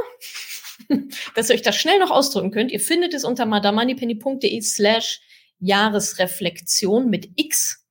dass 1.34 1.50
ihr 1.50 1.56
euch 1.56 1.62
das 1.62 1.76
schnell 1.76 1.98
noch 1.98 2.10
ausdrücken 2.10 2.52
könnt. 2.52 2.72
Ihr 2.72 2.80
findet 2.80 3.12
es 3.12 3.24
unter 3.24 3.44
madamoneypenny.de 3.44 4.62
slash 4.62 5.20
Jahresreflexion 5.58 7.10
mit 7.10 7.28
X 7.36 7.84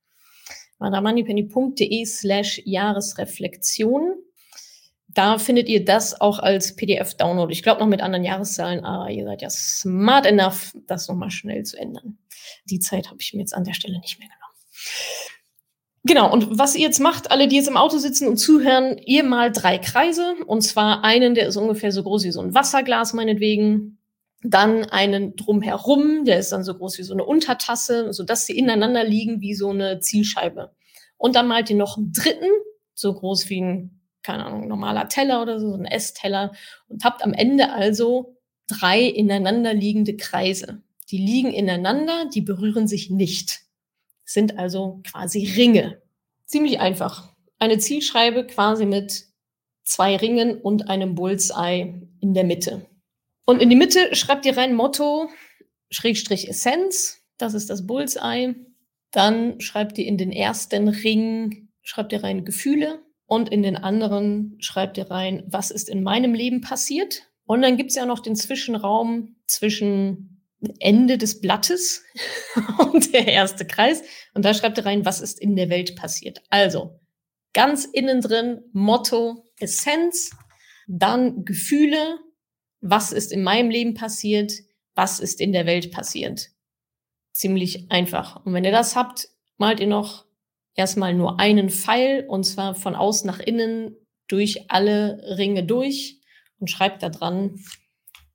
madamoneypenny.de 0.79 2.03
slash 2.05 2.63
Jahresreflexion 2.65 4.24
da 5.15 5.39
findet 5.39 5.69
ihr 5.69 5.83
das 5.83 6.19
auch 6.19 6.39
als 6.39 6.75
PDF-Download. 6.75 7.51
Ich 7.51 7.63
glaube 7.63 7.79
noch 7.79 7.87
mit 7.87 8.01
anderen 8.01 8.25
Jahreszahlen, 8.25 8.83
aber 8.83 9.09
ihr 9.09 9.23
seid 9.23 9.41
ja 9.41 9.49
smart 9.49 10.25
enough, 10.25 10.75
das 10.87 11.07
nochmal 11.07 11.31
schnell 11.31 11.63
zu 11.63 11.77
ändern. 11.77 12.17
Die 12.65 12.79
Zeit 12.79 13.07
habe 13.07 13.17
ich 13.21 13.33
mir 13.33 13.39
jetzt 13.39 13.55
an 13.55 13.63
der 13.63 13.73
Stelle 13.73 13.97
nicht 13.99 14.19
mehr 14.19 14.27
genommen. 14.27 14.45
Genau, 16.03 16.31
und 16.31 16.59
was 16.59 16.75
ihr 16.75 16.81
jetzt 16.81 16.99
macht, 16.99 17.31
alle, 17.31 17.47
die 17.47 17.55
jetzt 17.55 17.69
im 17.69 17.77
Auto 17.77 17.97
sitzen 17.97 18.27
und 18.27 18.37
zuhören, 18.37 18.97
ihr 19.05 19.23
mal 19.23 19.51
drei 19.51 19.79
Kreise. 19.79 20.35
Und 20.45 20.61
zwar 20.61 21.03
einen, 21.03 21.33
der 21.33 21.47
ist 21.47 21.55
ungefähr 21.55 21.91
so 21.93 22.03
groß 22.03 22.25
wie 22.25 22.31
so 22.31 22.41
ein 22.41 22.53
Wasserglas, 22.53 23.13
meinetwegen. 23.13 23.97
Dann 24.43 24.83
einen 24.83 25.35
drumherum, 25.35 26.25
der 26.25 26.37
ist 26.37 26.51
dann 26.51 26.63
so 26.63 26.75
groß 26.75 26.99
wie 26.99 27.03
so 27.03 27.13
eine 27.13 27.23
Untertasse, 27.23 28.13
sodass 28.13 28.45
sie 28.45 28.55
ineinander 28.55 29.03
liegen 29.03 29.41
wie 29.41 29.55
so 29.55 29.69
eine 29.69 30.01
Zielscheibe. 30.01 30.75
Und 31.17 31.35
dann 31.35 31.47
malt 31.47 31.71
ihr 31.71 31.77
noch 31.77 31.97
einen 31.97 32.11
dritten, 32.11 32.51
so 32.93 33.11
groß 33.13 33.49
wie 33.49 33.61
ein 33.61 33.94
keine 34.25 34.45
Ahnung, 34.45 34.67
normaler 34.67 35.07
Teller 35.07 35.41
oder 35.41 35.59
so, 35.59 35.73
ein 35.73 35.85
Essteller 35.85 36.51
und 36.87 37.03
habt 37.03 37.23
am 37.23 37.33
Ende 37.33 37.71
also 37.71 38.37
drei 38.67 39.01
ineinander 39.01 39.73
liegende 39.73 40.17
Kreise. 40.17 40.81
Die 41.11 41.19
liegen 41.19 41.51
ineinander, 41.53 42.29
die 42.33 42.41
berühren 42.41 42.87
sich 42.87 43.11
nicht. 43.11 43.61
Sind 44.25 44.57
also 44.57 45.01
quasi 45.07 45.45
Ringe. 45.55 46.01
Ziemlich 46.45 46.79
einfach. 46.79 47.29
Eine 47.59 47.77
Zielscheibe 47.77 48.47
quasi 48.47 48.87
mit 48.87 49.25
zwei 49.83 50.15
Ringen 50.15 50.59
und 50.59 50.89
einem 50.89 51.13
Bullseye 51.13 52.01
in 52.19 52.33
der 52.33 52.43
Mitte. 52.43 52.87
Und 53.45 53.61
in 53.61 53.69
die 53.69 53.75
Mitte 53.75 54.15
schreibt 54.15 54.47
ihr 54.47 54.57
rein 54.57 54.73
Motto, 54.73 55.29
Schrägstrich 55.91 56.49
Essenz, 56.49 57.21
das 57.37 57.53
ist 57.53 57.69
das 57.69 57.85
Bullseye. 57.85 58.55
Dann 59.11 59.61
schreibt 59.61 59.99
ihr 59.99 60.07
in 60.07 60.17
den 60.17 60.31
ersten 60.31 60.87
Ring, 60.87 61.69
schreibt 61.83 62.11
ihr 62.11 62.23
rein 62.23 62.43
Gefühle, 62.43 63.04
und 63.27 63.49
in 63.49 63.63
den 63.63 63.75
anderen 63.75 64.55
schreibt 64.59 64.97
ihr 64.97 65.09
rein, 65.09 65.43
was 65.47 65.71
ist 65.71 65.89
in 65.89 66.03
meinem 66.03 66.33
Leben 66.33 66.61
passiert. 66.61 67.23
Und 67.45 67.61
dann 67.61 67.77
gibt's 67.77 67.95
ja 67.95 68.05
noch 68.05 68.19
den 68.19 68.35
Zwischenraum 68.35 69.35
zwischen 69.47 70.43
Ende 70.79 71.17
des 71.17 71.41
Blattes 71.41 72.03
und 72.91 73.13
der 73.13 73.27
erste 73.27 73.65
Kreis. 73.65 74.03
Und 74.33 74.45
da 74.45 74.53
schreibt 74.53 74.77
ihr 74.77 74.85
rein, 74.85 75.05
was 75.05 75.21
ist 75.21 75.39
in 75.39 75.55
der 75.55 75.69
Welt 75.69 75.95
passiert. 75.95 76.41
Also 76.49 76.99
ganz 77.53 77.85
innen 77.85 78.21
drin 78.21 78.61
Motto, 78.73 79.43
Essenz, 79.59 80.31
dann 80.87 81.45
Gefühle, 81.45 82.19
was 82.81 83.11
ist 83.11 83.31
in 83.31 83.43
meinem 83.43 83.69
Leben 83.69 83.95
passiert, 83.95 84.53
was 84.93 85.19
ist 85.19 85.41
in 85.41 85.51
der 85.51 85.65
Welt 85.65 85.91
passiert. 85.91 86.49
Ziemlich 87.31 87.89
einfach. 87.89 88.45
Und 88.45 88.53
wenn 88.53 88.65
ihr 88.65 88.71
das 88.71 88.95
habt, 88.95 89.29
malt 89.57 89.79
ihr 89.79 89.87
noch 89.87 90.24
erstmal 90.75 91.13
nur 91.13 91.39
einen 91.39 91.69
Pfeil 91.69 92.25
und 92.27 92.43
zwar 92.43 92.75
von 92.75 92.95
außen 92.95 93.25
nach 93.25 93.39
innen 93.39 93.95
durch 94.27 94.69
alle 94.69 95.37
Ringe 95.37 95.63
durch 95.63 96.21
und 96.59 96.69
schreibt 96.69 97.03
da 97.03 97.09
dran 97.09 97.59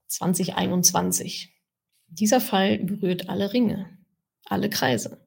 2021. 0.09 1.55
Dieser 2.09 2.41
Pfeil 2.41 2.79
berührt 2.79 3.29
alle 3.29 3.53
Ringe. 3.53 3.99
Alle 4.47 4.69
Kreise. 4.69 5.25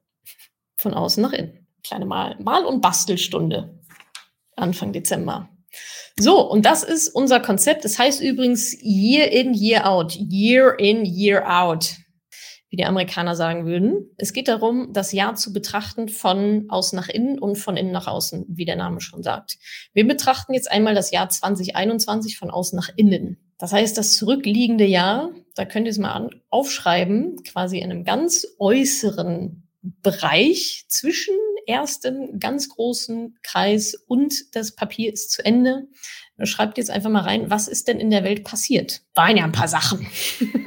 Von 0.76 0.92
außen 0.92 1.22
nach 1.22 1.32
innen. 1.32 1.66
Kleine 1.82 2.04
Mal-, 2.04 2.38
Mal 2.40 2.64
und 2.64 2.80
Bastelstunde. 2.80 3.80
Anfang 4.56 4.92
Dezember. 4.92 5.48
So, 6.18 6.48
und 6.48 6.64
das 6.64 6.84
ist 6.84 7.08
unser 7.08 7.40
Konzept. 7.40 7.84
Das 7.84 7.98
heißt 7.98 8.22
übrigens 8.22 8.76
Year 8.82 9.32
in, 9.32 9.54
Year 9.54 9.88
out. 9.88 10.14
Year 10.14 10.78
in, 10.78 11.04
Year 11.04 11.44
out 11.48 11.96
wie 12.74 12.76
die 12.76 12.86
Amerikaner 12.86 13.36
sagen 13.36 13.66
würden. 13.66 14.10
Es 14.16 14.32
geht 14.32 14.48
darum, 14.48 14.92
das 14.92 15.12
Jahr 15.12 15.36
zu 15.36 15.52
betrachten 15.52 16.08
von 16.08 16.64
außen 16.68 16.96
nach 16.96 17.08
innen 17.08 17.38
und 17.38 17.54
von 17.54 17.76
innen 17.76 17.92
nach 17.92 18.08
außen, 18.08 18.46
wie 18.48 18.64
der 18.64 18.74
Name 18.74 19.00
schon 19.00 19.22
sagt. 19.22 19.58
Wir 19.92 20.04
betrachten 20.04 20.54
jetzt 20.54 20.68
einmal 20.68 20.96
das 20.96 21.12
Jahr 21.12 21.28
2021 21.28 22.36
von 22.36 22.50
außen 22.50 22.76
nach 22.76 22.90
innen. 22.96 23.38
Das 23.58 23.72
heißt, 23.72 23.96
das 23.96 24.14
zurückliegende 24.14 24.84
Jahr, 24.84 25.30
da 25.54 25.64
könnt 25.64 25.86
ihr 25.86 25.92
es 25.92 25.98
mal 25.98 26.30
aufschreiben, 26.50 27.44
quasi 27.44 27.78
in 27.78 27.92
einem 27.92 28.02
ganz 28.02 28.44
äußeren 28.58 29.68
Bereich 30.02 30.86
zwischen 30.88 31.36
erstem 31.68 32.40
ganz 32.40 32.70
großen 32.70 33.38
Kreis 33.44 33.94
und 34.08 34.34
das 34.56 34.74
Papier 34.74 35.12
ist 35.12 35.30
zu 35.30 35.44
Ende. 35.44 35.86
Schreibt 36.42 36.78
jetzt 36.78 36.90
einfach 36.90 37.10
mal 37.10 37.22
rein, 37.22 37.50
was 37.50 37.68
ist 37.68 37.86
denn 37.86 38.00
in 38.00 38.10
der 38.10 38.24
Welt 38.24 38.42
passiert? 38.42 39.02
Waren 39.14 39.36
ja 39.36 39.44
ein 39.44 39.52
paar 39.52 39.68
Sachen. 39.68 40.08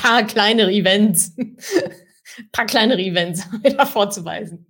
paar 0.00 0.24
kleinere 0.24 0.72
Events, 0.72 1.34
paar 2.52 2.66
kleinere 2.66 3.00
Events 3.00 3.46
da 3.76 3.86
vorzuweisen. 3.86 4.66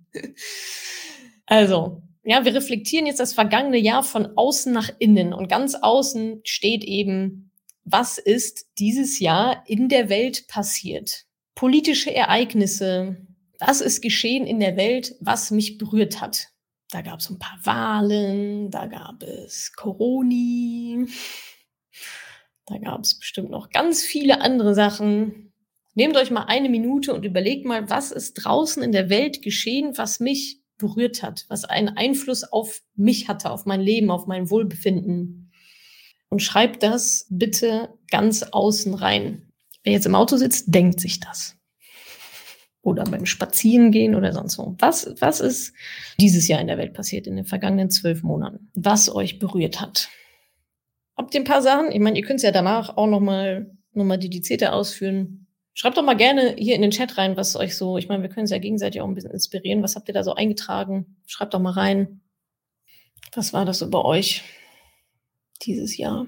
Also, 1.45 2.01
ja, 2.23 2.45
wir 2.45 2.53
reflektieren 2.53 3.05
jetzt 3.05 3.19
das 3.19 3.33
vergangene 3.33 3.77
Jahr 3.77 4.03
von 4.03 4.37
außen 4.37 4.71
nach 4.71 4.89
innen 4.99 5.33
und 5.33 5.47
ganz 5.47 5.75
außen 5.75 6.41
steht 6.43 6.83
eben, 6.83 7.51
was 7.83 8.17
ist 8.17 8.67
dieses 8.77 9.19
Jahr 9.19 9.63
in 9.65 9.89
der 9.89 10.09
Welt 10.09 10.47
passiert? 10.47 11.25
Politische 11.55 12.13
Ereignisse, 12.13 13.17
was 13.59 13.81
ist 13.81 14.01
geschehen 14.01 14.45
in 14.45 14.59
der 14.59 14.77
Welt, 14.77 15.15
was 15.19 15.51
mich 15.51 15.77
berührt 15.77 16.21
hat? 16.21 16.49
Da 16.91 17.01
gab 17.01 17.19
es 17.19 17.29
ein 17.29 17.39
paar 17.39 17.59
Wahlen, 17.63 18.71
da 18.71 18.87
gab 18.87 19.21
es 19.21 19.73
Coroni, 19.75 21.05
da 22.69 22.77
gab 22.77 23.01
es 23.01 23.17
bestimmt 23.17 23.49
noch 23.49 23.69
ganz 23.69 24.03
viele 24.03 24.41
andere 24.41 24.75
Sachen. 24.75 25.51
Nehmt 25.95 26.15
euch 26.15 26.29
mal 26.29 26.43
eine 26.43 26.69
Minute 26.69 27.13
und 27.13 27.25
überlegt 27.25 27.65
mal, 27.65 27.89
was 27.89 28.11
ist 28.11 28.35
draußen 28.35 28.83
in 28.83 28.91
der 28.91 29.09
Welt 29.09 29.41
geschehen, 29.41 29.97
was 29.97 30.19
mich 30.19 30.61
berührt 30.77 31.23
hat, 31.23 31.45
was 31.49 31.65
einen 31.65 31.89
Einfluss 31.89 32.43
auf 32.43 32.81
mich 32.95 33.27
hatte, 33.27 33.49
auf 33.49 33.65
mein 33.65 33.81
Leben, 33.81 34.11
auf 34.11 34.27
mein 34.27 34.49
Wohlbefinden. 34.49 35.51
Und 36.29 36.43
schreibt 36.43 36.83
das 36.83 37.25
bitte 37.29 37.89
ganz 38.11 38.43
außen 38.43 38.93
rein. 38.93 39.51
Wer 39.83 39.93
jetzt 39.93 40.05
im 40.05 40.15
Auto 40.15 40.37
sitzt, 40.37 40.73
denkt 40.73 40.99
sich 40.99 41.19
das. 41.19 41.55
Oder 42.81 43.03
beim 43.03 43.25
Spazierengehen 43.25 44.15
oder 44.15 44.31
sonst 44.31 44.57
wo. 44.57 44.75
Was, 44.77 45.15
was 45.19 45.41
ist 45.41 45.73
dieses 46.19 46.47
Jahr 46.47 46.61
in 46.61 46.67
der 46.67 46.77
Welt 46.77 46.93
passiert, 46.93 47.27
in 47.27 47.35
den 47.35 47.45
vergangenen 47.45 47.89
zwölf 47.89 48.23
Monaten? 48.23 48.69
Was 48.73 49.13
euch 49.13 49.39
berührt 49.39 49.81
hat? 49.81 50.09
Habt 51.19 51.33
ihr 51.33 51.41
ein 51.41 51.43
paar 51.43 51.61
Sachen? 51.61 51.91
Ich 51.91 51.99
meine, 51.99 52.17
ihr 52.17 52.25
könnt 52.25 52.37
es 52.37 52.43
ja 52.43 52.51
danach 52.51 52.95
auch 52.95 53.05
nochmal 53.05 53.75
noch 53.91 54.05
mal 54.05 54.17
dedizierter 54.17 54.71
ausführen. 54.71 55.47
Schreibt 55.73 55.97
doch 55.97 56.03
mal 56.03 56.15
gerne 56.15 56.55
hier 56.57 56.75
in 56.75 56.81
den 56.81 56.91
Chat 56.91 57.17
rein, 57.17 57.35
was 57.35 57.57
euch 57.57 57.75
so, 57.75 57.97
ich 57.97 58.07
meine, 58.07 58.23
wir 58.23 58.29
können 58.29 58.45
es 58.45 58.51
ja 58.51 58.57
gegenseitig 58.57 59.01
auch 59.01 59.07
ein 59.07 59.15
bisschen 59.15 59.31
inspirieren. 59.31 59.83
Was 59.83 59.97
habt 59.97 60.07
ihr 60.07 60.13
da 60.13 60.23
so 60.23 60.33
eingetragen? 60.33 61.17
Schreibt 61.27 61.53
doch 61.53 61.59
mal 61.59 61.73
rein. 61.73 62.21
Was 63.33 63.51
war 63.51 63.65
das 63.65 63.87
bei 63.89 63.99
euch 63.99 64.43
dieses 65.61 65.97
Jahr? 65.97 66.25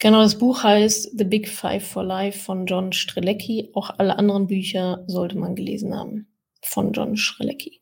Genau, 0.00 0.22
das 0.22 0.36
Buch 0.36 0.64
heißt 0.64 1.16
The 1.16 1.24
Big 1.24 1.48
Five 1.48 1.86
for 1.86 2.02
Life 2.02 2.40
von 2.40 2.66
John 2.66 2.92
Strelecki. 2.92 3.70
Auch 3.74 3.90
alle 3.90 4.18
anderen 4.18 4.48
Bücher 4.48 5.04
sollte 5.06 5.38
man 5.38 5.54
gelesen 5.54 5.96
haben 5.96 6.26
von 6.64 6.92
John 6.92 7.16
Strelecki. 7.16 7.80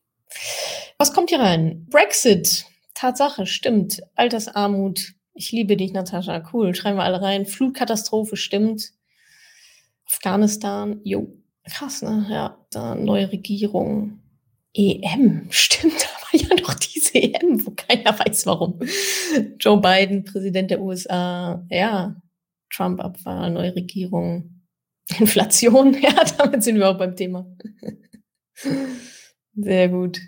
Was 0.99 1.11
kommt 1.11 1.31
hier 1.31 1.39
rein? 1.39 1.87
Brexit. 1.89 2.65
Tatsache, 2.93 3.47
stimmt. 3.47 4.03
Altersarmut, 4.13 5.15
ich 5.39 5.53
liebe 5.53 5.77
dich, 5.77 5.93
Natascha. 5.93 6.43
Cool. 6.51 6.75
Schreiben 6.75 6.97
wir 6.97 7.03
alle 7.03 7.21
rein. 7.21 7.45
Flutkatastrophe 7.45 8.35
stimmt. 8.35 8.91
Afghanistan. 10.05 10.99
Jo. 11.05 11.33
Krass, 11.63 12.01
ne? 12.01 12.27
Ja. 12.29 12.57
Da 12.71 12.93
neue 12.93 13.31
Regierung. 13.31 14.19
EM. 14.73 15.47
Stimmt. 15.49 15.95
Da 15.95 16.07
war 16.07 16.41
ja 16.41 16.61
noch 16.61 16.73
diese 16.73 17.15
EM, 17.15 17.65
wo 17.65 17.71
keiner 17.71 18.19
weiß 18.19 18.45
warum. 18.47 18.79
Joe 19.59 19.79
Biden, 19.79 20.25
Präsident 20.25 20.71
der 20.71 20.81
USA. 20.81 21.65
Ja. 21.69 22.21
Trump-Abwahl, 22.69 23.51
neue 23.51 23.73
Regierung. 23.75 24.63
Inflation. 25.19 25.93
Ja, 26.01 26.21
damit 26.37 26.63
sind 26.63 26.75
wir 26.75 26.89
auch 26.89 26.97
beim 26.97 27.15
Thema. 27.15 27.47
Sehr 29.55 29.87
gut. 29.87 30.19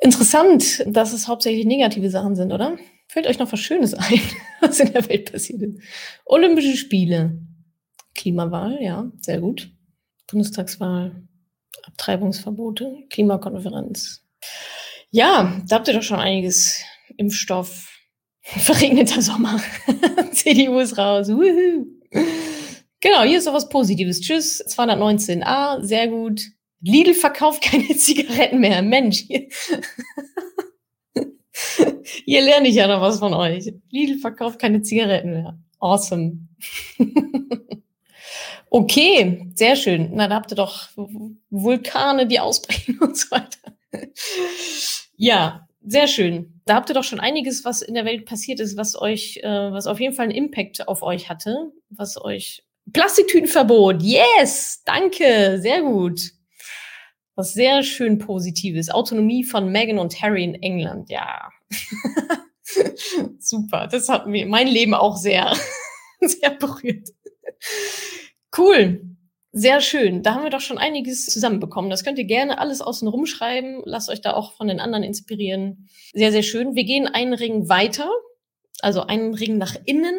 Interessant, 0.00 0.82
dass 0.86 1.12
es 1.12 1.28
hauptsächlich 1.28 1.66
negative 1.66 2.08
Sachen 2.08 2.36
sind, 2.36 2.52
oder? 2.52 2.78
Fällt 3.16 3.28
euch 3.28 3.38
noch 3.38 3.50
was 3.50 3.60
Schönes 3.60 3.94
ein, 3.94 4.20
was 4.60 4.78
in 4.78 4.92
der 4.92 5.08
Welt 5.08 5.32
passiert 5.32 5.62
ist? 5.62 5.80
Olympische 6.26 6.76
Spiele, 6.76 7.38
Klimawahl, 8.14 8.76
ja, 8.82 9.10
sehr 9.22 9.40
gut. 9.40 9.70
Bundestagswahl, 10.26 11.26
Abtreibungsverbote, 11.84 13.04
Klimakonferenz. 13.08 14.22
Ja, 15.10 15.62
da 15.66 15.76
habt 15.76 15.88
ihr 15.88 15.94
doch 15.94 16.02
schon 16.02 16.20
einiges. 16.20 16.82
Impfstoff, 17.16 17.88
verregneter 18.42 19.22
Sommer, 19.22 19.62
CDU 20.32 20.78
ist 20.80 20.98
raus. 20.98 21.28
Woohoo. 21.30 21.86
Genau, 23.00 23.22
hier 23.22 23.38
ist 23.38 23.46
noch 23.46 23.54
was 23.54 23.70
Positives. 23.70 24.20
Tschüss, 24.20 24.62
219a, 24.66 25.82
sehr 25.82 26.08
gut. 26.08 26.42
Lidl 26.82 27.14
verkauft 27.14 27.62
keine 27.62 27.96
Zigaretten 27.96 28.60
mehr. 28.60 28.82
Mensch. 28.82 29.24
Hier 32.24 32.42
lerne 32.42 32.68
ich 32.68 32.74
ja 32.74 32.86
noch 32.86 33.00
was 33.00 33.18
von 33.18 33.34
euch. 33.34 33.72
Lidl 33.90 34.18
verkauft 34.18 34.58
keine 34.58 34.82
Zigaretten 34.82 35.32
mehr. 35.32 35.58
Awesome. 35.78 36.48
okay, 38.70 39.50
sehr 39.54 39.76
schön. 39.76 40.10
Na, 40.12 40.28
da 40.28 40.36
habt 40.36 40.52
ihr 40.52 40.56
doch 40.56 40.88
Vulkane, 41.50 42.26
die 42.26 42.40
ausbrechen 42.40 42.98
und 43.00 43.16
so 43.16 43.30
weiter. 43.30 43.76
ja, 45.16 45.66
sehr 45.82 46.08
schön. 46.08 46.60
Da 46.64 46.74
habt 46.74 46.90
ihr 46.90 46.94
doch 46.94 47.04
schon 47.04 47.20
einiges, 47.20 47.64
was 47.64 47.82
in 47.82 47.94
der 47.94 48.04
Welt 48.04 48.26
passiert 48.26 48.60
ist, 48.60 48.76
was 48.76 49.00
euch, 49.00 49.38
äh, 49.42 49.72
was 49.72 49.86
auf 49.86 50.00
jeden 50.00 50.14
Fall 50.14 50.24
einen 50.24 50.34
Impact 50.34 50.88
auf 50.88 51.02
euch 51.02 51.28
hatte, 51.28 51.72
was 51.90 52.20
euch 52.20 52.64
Plastiktütenverbot. 52.92 54.02
Yes, 54.02 54.82
danke, 54.84 55.58
sehr 55.60 55.82
gut. 55.82 56.20
Was 57.36 57.52
sehr 57.52 57.82
schön 57.82 58.18
Positives. 58.18 58.90
Autonomie 58.90 59.44
von 59.44 59.70
Meghan 59.70 59.98
und 59.98 60.20
Harry 60.20 60.42
in 60.42 60.54
England. 60.54 61.10
Ja, 61.10 61.50
Super, 63.38 63.86
das 63.86 64.08
hat 64.08 64.26
mir 64.26 64.46
mein 64.46 64.66
Leben 64.66 64.94
auch 64.94 65.16
sehr, 65.16 65.56
sehr 66.20 66.50
berührt. 66.50 67.08
Cool. 68.56 69.02
Sehr 69.52 69.80
schön. 69.80 70.22
Da 70.22 70.34
haben 70.34 70.42
wir 70.42 70.50
doch 70.50 70.60
schon 70.60 70.76
einiges 70.76 71.26
zusammenbekommen. 71.26 71.88
Das 71.88 72.04
könnt 72.04 72.18
ihr 72.18 72.26
gerne 72.26 72.58
alles 72.58 72.82
außen 72.82 73.08
rumschreiben. 73.08 73.80
Lasst 73.86 74.10
euch 74.10 74.20
da 74.20 74.34
auch 74.34 74.52
von 74.52 74.68
den 74.68 74.80
anderen 74.80 75.02
inspirieren. 75.02 75.88
Sehr, 76.12 76.30
sehr 76.30 76.42
schön. 76.42 76.74
Wir 76.74 76.84
gehen 76.84 77.06
einen 77.06 77.32
Ring 77.32 77.68
weiter, 77.70 78.10
also 78.80 79.02
einen 79.02 79.32
Ring 79.34 79.56
nach 79.56 79.74
innen. 79.86 80.18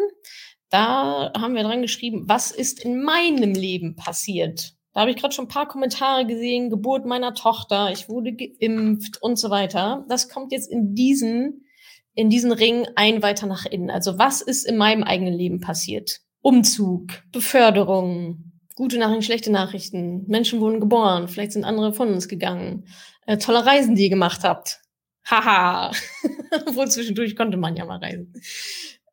Da 0.69 1.31
haben 1.37 1.53
wir 1.53 1.63
dran 1.63 1.83
geschrieben, 1.83 2.23
was 2.25 2.49
ist 2.49 2.83
in 2.83 3.03
meinem 3.03 3.53
Leben 3.53 3.95
passiert? 3.95 4.73
Da 4.97 5.01
habe 5.01 5.11
ich 5.11 5.17
gerade 5.17 5.35
schon 5.35 5.45
ein 5.45 5.49
paar 5.49 5.67
Kommentare 5.67 6.25
gesehen, 6.25 6.71
Geburt 6.71 7.05
meiner 7.05 7.35
Tochter, 7.35 7.91
ich 7.91 8.09
wurde 8.09 8.33
geimpft 8.33 9.21
und 9.21 9.37
so 9.37 9.51
weiter. 9.51 10.03
Das 10.09 10.27
kommt 10.27 10.51
jetzt 10.51 10.71
in 10.71 10.95
diesen, 10.95 11.67
in 12.15 12.31
diesen 12.31 12.51
Ring 12.51 12.87
ein 12.95 13.21
weiter 13.21 13.45
nach 13.45 13.67
innen. 13.67 13.91
Also 13.91 14.17
was 14.17 14.41
ist 14.41 14.65
in 14.65 14.75
meinem 14.75 15.03
eigenen 15.03 15.35
Leben 15.35 15.59
passiert? 15.59 16.21
Umzug, 16.41 17.11
Beförderung, 17.31 18.53
gute 18.75 18.97
Nachrichten, 18.97 19.21
schlechte 19.21 19.51
Nachrichten. 19.51 20.25
Menschen 20.25 20.61
wurden 20.61 20.79
geboren, 20.79 21.27
vielleicht 21.27 21.51
sind 21.51 21.63
andere 21.63 21.93
von 21.93 22.11
uns 22.11 22.27
gegangen. 22.27 22.87
Äh, 23.27 23.37
tolle 23.37 23.67
Reisen, 23.67 23.93
die 23.93 24.05
ihr 24.05 24.09
gemacht 24.09 24.43
habt. 24.43 24.81
Haha. 25.29 25.91
Obwohl 26.65 26.89
zwischendurch 26.89 27.35
konnte 27.35 27.57
man 27.57 27.75
ja 27.75 27.85
mal 27.85 27.99
reisen. 27.99 28.33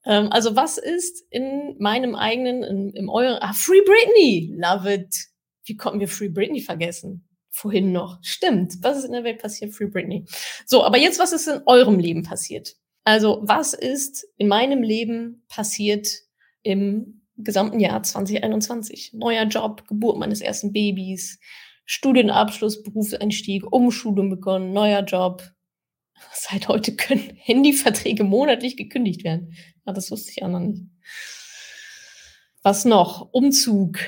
Ähm, 0.06 0.28
also 0.30 0.56
was 0.56 0.78
ist 0.78 1.26
in 1.28 1.76
meinem 1.78 2.14
eigenen, 2.14 2.62
in, 2.62 2.90
im 2.94 3.10
euren, 3.10 3.36
ah, 3.42 3.52
Free 3.52 3.82
Britney, 3.84 4.50
love 4.56 4.90
it. 4.90 5.33
Wie 5.64 5.76
konnten 5.76 6.00
wir 6.00 6.08
Free 6.08 6.28
Britney 6.28 6.60
vergessen? 6.60 7.28
Vorhin 7.50 7.92
noch. 7.92 8.18
Stimmt. 8.22 8.74
Was 8.82 8.98
ist 8.98 9.04
in 9.04 9.12
der 9.12 9.24
Welt 9.24 9.40
passiert? 9.40 9.72
Free 9.72 9.86
Britney. 9.86 10.24
So, 10.66 10.84
aber 10.84 10.98
jetzt, 10.98 11.18
was 11.18 11.32
ist 11.32 11.46
in 11.46 11.62
eurem 11.66 11.98
Leben 11.98 12.22
passiert? 12.22 12.74
Also, 13.04 13.40
was 13.42 13.74
ist 13.74 14.26
in 14.38 14.48
meinem 14.48 14.82
Leben 14.82 15.44
passiert 15.48 16.08
im 16.62 17.22
gesamten 17.36 17.78
Jahr 17.78 18.02
2021? 18.02 19.12
Neuer 19.12 19.44
Job, 19.44 19.86
Geburt 19.86 20.18
meines 20.18 20.40
ersten 20.40 20.72
Babys, 20.72 21.38
Studienabschluss, 21.84 22.82
Berufseinstieg, 22.82 23.70
Umschulung 23.70 24.30
begonnen, 24.30 24.72
neuer 24.72 25.02
Job. 25.02 25.42
Seit 26.32 26.68
heute 26.68 26.96
können 26.96 27.36
Handyverträge 27.36 28.24
monatlich 28.24 28.76
gekündigt 28.76 29.22
werden. 29.22 29.54
Ja, 29.86 29.92
das 29.92 30.10
wusste 30.10 30.32
ich 30.32 30.42
auch 30.42 30.48
noch 30.48 30.60
nicht. 30.60 30.82
Was 32.62 32.86
noch? 32.86 33.28
Umzug, 33.32 33.98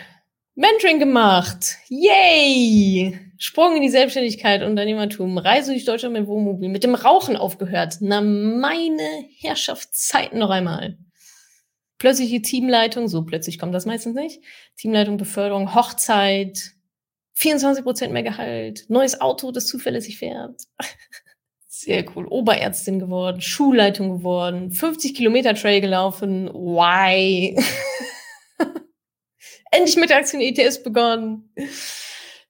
Mentoring 0.58 0.98
gemacht. 0.98 1.76
Yay! 1.90 3.20
Sprung 3.36 3.76
in 3.76 3.82
die 3.82 3.90
Selbstständigkeit, 3.90 4.62
Unternehmertum, 4.62 5.36
Reise 5.36 5.72
durch 5.72 5.84
Deutschland 5.84 6.14
mit 6.14 6.26
Wohnmobil, 6.26 6.70
mit 6.70 6.82
dem 6.82 6.94
Rauchen 6.94 7.36
aufgehört. 7.36 7.98
Na, 8.00 8.22
meine 8.22 9.26
Herrschaftszeiten 9.38 10.38
noch 10.38 10.48
einmal. 10.48 10.96
Plötzliche 11.98 12.40
Teamleitung, 12.40 13.06
so 13.06 13.26
plötzlich 13.26 13.58
kommt 13.58 13.74
das 13.74 13.84
meistens 13.84 14.14
nicht. 14.14 14.40
Teamleitung, 14.78 15.18
Beförderung, 15.18 15.74
Hochzeit, 15.74 16.72
24 17.34 17.84
Prozent 17.84 18.14
mehr 18.14 18.22
Gehalt, 18.22 18.86
neues 18.88 19.20
Auto, 19.20 19.52
das 19.52 19.66
zuverlässig 19.66 20.16
fährt. 20.16 20.62
Sehr 21.68 22.06
cool. 22.16 22.26
Oberärztin 22.26 22.98
geworden, 22.98 23.42
Schulleitung 23.42 24.08
geworden, 24.08 24.70
50 24.70 25.14
Kilometer 25.14 25.54
Trail 25.54 25.82
gelaufen. 25.82 26.48
Why? 26.48 27.62
Endlich 29.70 29.96
mit 29.96 30.10
der 30.10 30.22
ETS 30.22 30.82
begonnen. 30.82 31.52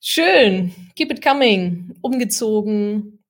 Schön. 0.00 0.72
Keep 0.94 1.12
it 1.12 1.22
coming. 1.24 1.94
Umgezogen. 2.02 3.24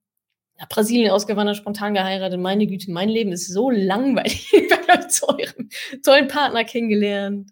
Nach 0.58 0.68
Brasilien 0.68 1.10
ausgewandert, 1.10 1.56
spontan 1.56 1.94
geheiratet. 1.94 2.40
Meine 2.40 2.66
Güte, 2.66 2.90
mein 2.90 3.08
Leben 3.08 3.32
ist 3.32 3.48
so 3.48 3.70
langweilig. 3.70 4.52
Ich 4.88 4.92
habe 4.92 5.08
zu 5.08 5.28
eurem 5.28 5.68
tollen 6.02 6.28
Partner 6.28 6.64
kennengelernt. 6.64 7.50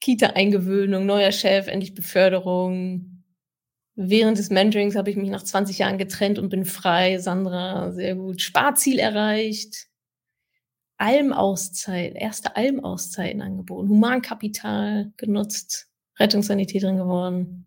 Kita-Eingewöhnung, 0.00 1.06
neuer 1.06 1.32
Chef, 1.32 1.68
endlich 1.68 1.94
Beförderung. 1.94 3.24
Während 3.96 4.38
des 4.38 4.50
Mentorings 4.50 4.96
habe 4.96 5.10
ich 5.10 5.16
mich 5.16 5.30
nach 5.30 5.44
20 5.44 5.78
Jahren 5.78 5.98
getrennt 5.98 6.38
und 6.38 6.48
bin 6.48 6.64
frei. 6.64 7.18
Sandra, 7.18 7.92
sehr 7.92 8.16
gut. 8.16 8.42
Sparziel 8.42 8.98
erreicht. 8.98 9.86
Almauszeit, 11.04 12.14
erste 12.14 12.56
Almauszeiten 12.56 13.42
angeboten, 13.42 13.90
Humankapital 13.90 15.12
genutzt, 15.18 15.88
Rettungssanitäterin 16.18 16.96
geworden. 16.96 17.66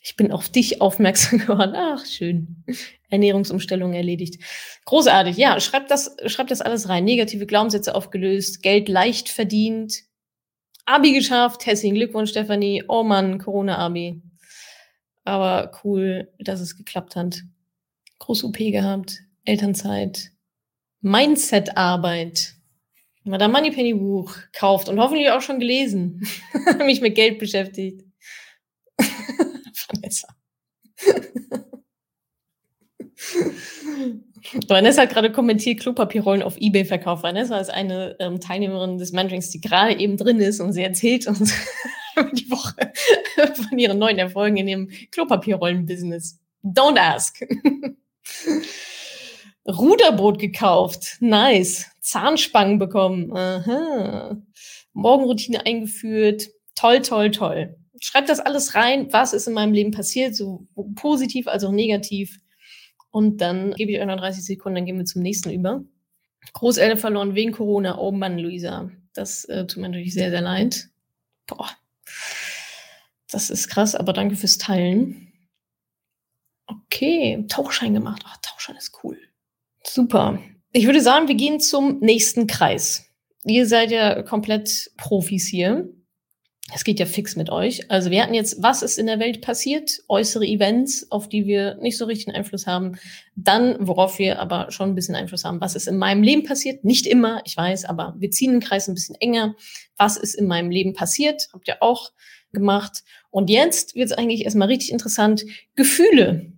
Ich 0.00 0.16
bin 0.16 0.32
auf 0.32 0.48
dich 0.48 0.80
aufmerksam 0.80 1.38
geworden. 1.46 1.74
Ach, 1.76 2.06
schön. 2.06 2.64
Ernährungsumstellung 3.10 3.92
erledigt. 3.92 4.42
Großartig. 4.86 5.36
Ja, 5.36 5.60
schreib 5.60 5.88
das, 5.88 6.16
schreib 6.24 6.48
das 6.48 6.62
alles 6.62 6.88
rein. 6.88 7.04
Negative 7.04 7.44
Glaubenssätze 7.44 7.94
aufgelöst, 7.94 8.62
Geld 8.62 8.88
leicht 8.88 9.28
verdient, 9.28 10.02
Abi 10.86 11.12
geschafft. 11.12 11.66
Herzlichen 11.66 11.96
Glückwunsch, 11.96 12.30
Stefanie. 12.30 12.82
Oh 12.88 13.02
Mann, 13.02 13.36
Corona-Abi. 13.36 14.22
Aber 15.24 15.70
cool, 15.84 16.32
dass 16.38 16.60
es 16.60 16.78
geklappt 16.78 17.14
hat. 17.14 17.42
Groß 18.20 18.44
OP 18.44 18.56
gehabt, 18.56 19.18
Elternzeit, 19.44 20.30
Mindset-Arbeit. 21.04 22.54
Madame 23.24 23.52
Moneypenny 23.52 23.92
Buch 23.92 24.34
kauft 24.54 24.88
und 24.88 24.98
hoffentlich 24.98 25.30
auch 25.30 25.42
schon 25.42 25.60
gelesen. 25.60 26.26
Mich 26.78 27.02
mit 27.02 27.14
Geld 27.14 27.38
beschäftigt. 27.38 28.02
Vanessa. 28.98 30.28
Vanessa 34.66 35.02
hat 35.02 35.10
gerade 35.10 35.30
kommentiert, 35.30 35.80
Klopapierrollen 35.80 36.42
auf 36.42 36.56
Ebay 36.56 36.86
verkauft. 36.86 37.22
Vanessa 37.22 37.58
ist 37.58 37.70
eine 37.70 38.16
ähm, 38.18 38.40
Teilnehmerin 38.40 38.96
des 38.96 39.12
Mentorings, 39.12 39.50
die 39.50 39.60
gerade 39.60 39.98
eben 39.98 40.16
drin 40.16 40.40
ist 40.40 40.60
und 40.60 40.72
sie 40.72 40.82
erzählt 40.82 41.26
uns 41.28 41.52
die 42.32 42.50
Woche 42.50 42.92
von 43.68 43.78
ihren 43.78 43.98
neuen 43.98 44.18
Erfolgen 44.18 44.56
in 44.56 44.68
ihrem 44.68 44.90
Klopapierrollen-Business. 45.10 46.38
Don't 46.62 46.98
ask. 46.98 47.44
Ruderboot 49.66 50.38
gekauft. 50.38 51.16
Nice. 51.20 51.90
Zahnspangen 52.00 52.78
bekommen. 52.78 53.34
Aha. 53.34 54.36
Morgenroutine 54.92 55.64
eingeführt. 55.64 56.48
Toll, 56.74 57.00
toll, 57.02 57.30
toll. 57.30 57.76
Schreibt 58.00 58.28
das 58.28 58.40
alles 58.40 58.74
rein, 58.74 59.12
was 59.12 59.32
ist 59.32 59.46
in 59.46 59.54
meinem 59.54 59.72
Leben 59.72 59.90
passiert, 59.90 60.36
so 60.36 60.66
positiv 60.96 61.46
als 61.46 61.64
auch 61.64 61.72
negativ. 61.72 62.38
Und 63.10 63.40
dann 63.40 63.72
gebe 63.74 63.92
ich 63.92 64.00
euch 64.00 64.06
noch 64.06 64.16
30 64.18 64.44
Sekunden, 64.44 64.76
dann 64.76 64.86
gehen 64.86 64.98
wir 64.98 65.04
zum 65.04 65.22
nächsten 65.22 65.50
über. 65.50 65.84
Großeltern 66.52 66.98
verloren 66.98 67.34
wegen 67.34 67.52
Corona. 67.52 67.98
Oh 67.98 68.12
Mann, 68.12 68.38
Luisa. 68.38 68.90
Das 69.14 69.44
äh, 69.46 69.66
tut 69.66 69.80
mir 69.80 69.88
natürlich 69.88 70.12
sehr, 70.12 70.30
sehr 70.30 70.40
leid. 70.40 70.88
Boah. 71.46 71.70
Das 73.30 73.50
ist 73.50 73.68
krass, 73.68 73.94
aber 73.94 74.12
danke 74.12 74.36
fürs 74.36 74.58
Teilen. 74.58 75.32
Okay, 76.66 77.44
Tauchschein 77.48 77.94
gemacht. 77.94 78.22
Ach, 78.26 78.36
Tauchschein 78.42 78.76
ist 78.76 78.98
cool. 79.02 79.18
Super. 79.86 80.38
Ich 80.72 80.86
würde 80.86 81.00
sagen, 81.00 81.28
wir 81.28 81.34
gehen 81.34 81.60
zum 81.60 82.00
nächsten 82.00 82.46
Kreis. 82.46 83.06
Ihr 83.44 83.66
seid 83.66 83.90
ja 83.90 84.22
komplett 84.22 84.90
Profis 84.96 85.46
hier. 85.46 85.88
Es 86.74 86.82
geht 86.82 86.98
ja 86.98 87.04
fix 87.04 87.36
mit 87.36 87.50
euch. 87.50 87.90
Also 87.90 88.10
wir 88.10 88.22
hatten 88.22 88.32
jetzt, 88.32 88.62
was 88.62 88.82
ist 88.82 88.98
in 88.98 89.06
der 89.06 89.18
Welt 89.18 89.42
passiert? 89.42 90.00
Äußere 90.08 90.46
Events, 90.46 91.10
auf 91.10 91.28
die 91.28 91.44
wir 91.46 91.76
nicht 91.76 91.98
so 91.98 92.06
richtig 92.06 92.34
Einfluss 92.34 92.66
haben. 92.66 92.98
Dann, 93.36 93.76
worauf 93.80 94.18
wir 94.18 94.40
aber 94.40 94.70
schon 94.70 94.88
ein 94.88 94.94
bisschen 94.94 95.14
Einfluss 95.14 95.44
haben, 95.44 95.60
was 95.60 95.74
ist 95.74 95.86
in 95.86 95.98
meinem 95.98 96.22
Leben 96.22 96.42
passiert? 96.42 96.82
Nicht 96.82 97.06
immer, 97.06 97.42
ich 97.44 97.54
weiß, 97.54 97.84
aber 97.84 98.14
wir 98.18 98.30
ziehen 98.30 98.52
den 98.52 98.60
Kreis 98.60 98.88
ein 98.88 98.94
bisschen 98.94 99.16
enger. 99.16 99.54
Was 99.98 100.16
ist 100.16 100.34
in 100.34 100.46
meinem 100.46 100.70
Leben 100.70 100.94
passiert? 100.94 101.48
Habt 101.52 101.68
ihr 101.68 101.82
auch 101.82 102.12
gemacht. 102.54 103.04
Und 103.30 103.50
jetzt 103.50 103.94
wird 103.94 104.06
es 104.06 104.16
eigentlich 104.16 104.44
erstmal 104.44 104.68
richtig 104.68 104.90
interessant. 104.90 105.44
Gefühle. 105.74 106.53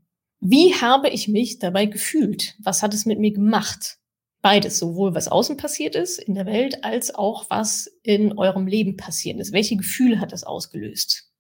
Wie 0.49 0.75
habe 0.75 1.09
ich 1.09 1.27
mich 1.27 1.59
dabei 1.59 1.87
gefühlt? 1.87 2.55
Was 2.61 2.85
hat 2.85 2.95
es 2.95 3.05
mit 3.05 3.19
mir 3.19 3.33
gemacht? 3.33 3.99
Beides, 4.43 4.79
sowohl 4.79 5.13
was 5.13 5.27
außen 5.27 5.57
passiert 5.57 5.97
ist 5.97 6.21
in 6.21 6.37
der 6.37 6.47
Welt, 6.47 6.85
als 6.85 7.13
auch 7.13 7.51
was 7.51 7.91
in 8.05 8.39
eurem 8.39 8.69
Leben 8.69 8.97
passiert 8.97 9.41
ist. 9.41 9.53
Welche 9.53 9.77
Gefühle 9.77 10.21
hat 10.21 10.31
das 10.31 10.45
ausgelöst? 10.45 11.33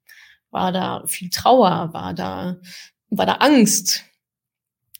War 0.50 0.72
da 0.72 1.06
viel 1.06 1.30
Trauer? 1.30 1.90
War 1.92 2.14
da, 2.14 2.56
war 3.10 3.26
da 3.26 3.34
Angst? 3.34 4.02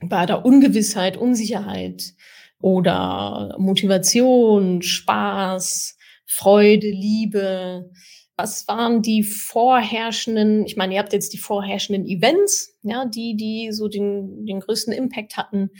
War 0.00 0.28
da 0.28 0.36
Ungewissheit, 0.36 1.16
Unsicherheit? 1.16 2.14
Oder 2.60 3.56
Motivation, 3.58 4.82
Spaß, 4.82 5.96
Freude, 6.26 6.90
Liebe? 6.90 7.90
Was 8.36 8.68
waren 8.68 9.00
die 9.00 9.22
vorherrschenden, 9.22 10.66
ich 10.66 10.76
meine, 10.76 10.94
ihr 10.94 11.00
habt 11.00 11.14
jetzt 11.14 11.32
die 11.32 11.38
vorherrschenden 11.38 12.06
Events, 12.06 12.78
ja, 12.82 13.06
die, 13.06 13.34
die 13.36 13.72
so 13.72 13.88
den, 13.88 14.44
den 14.44 14.60
größten 14.60 14.92
Impact 14.92 15.38
hatten. 15.38 15.70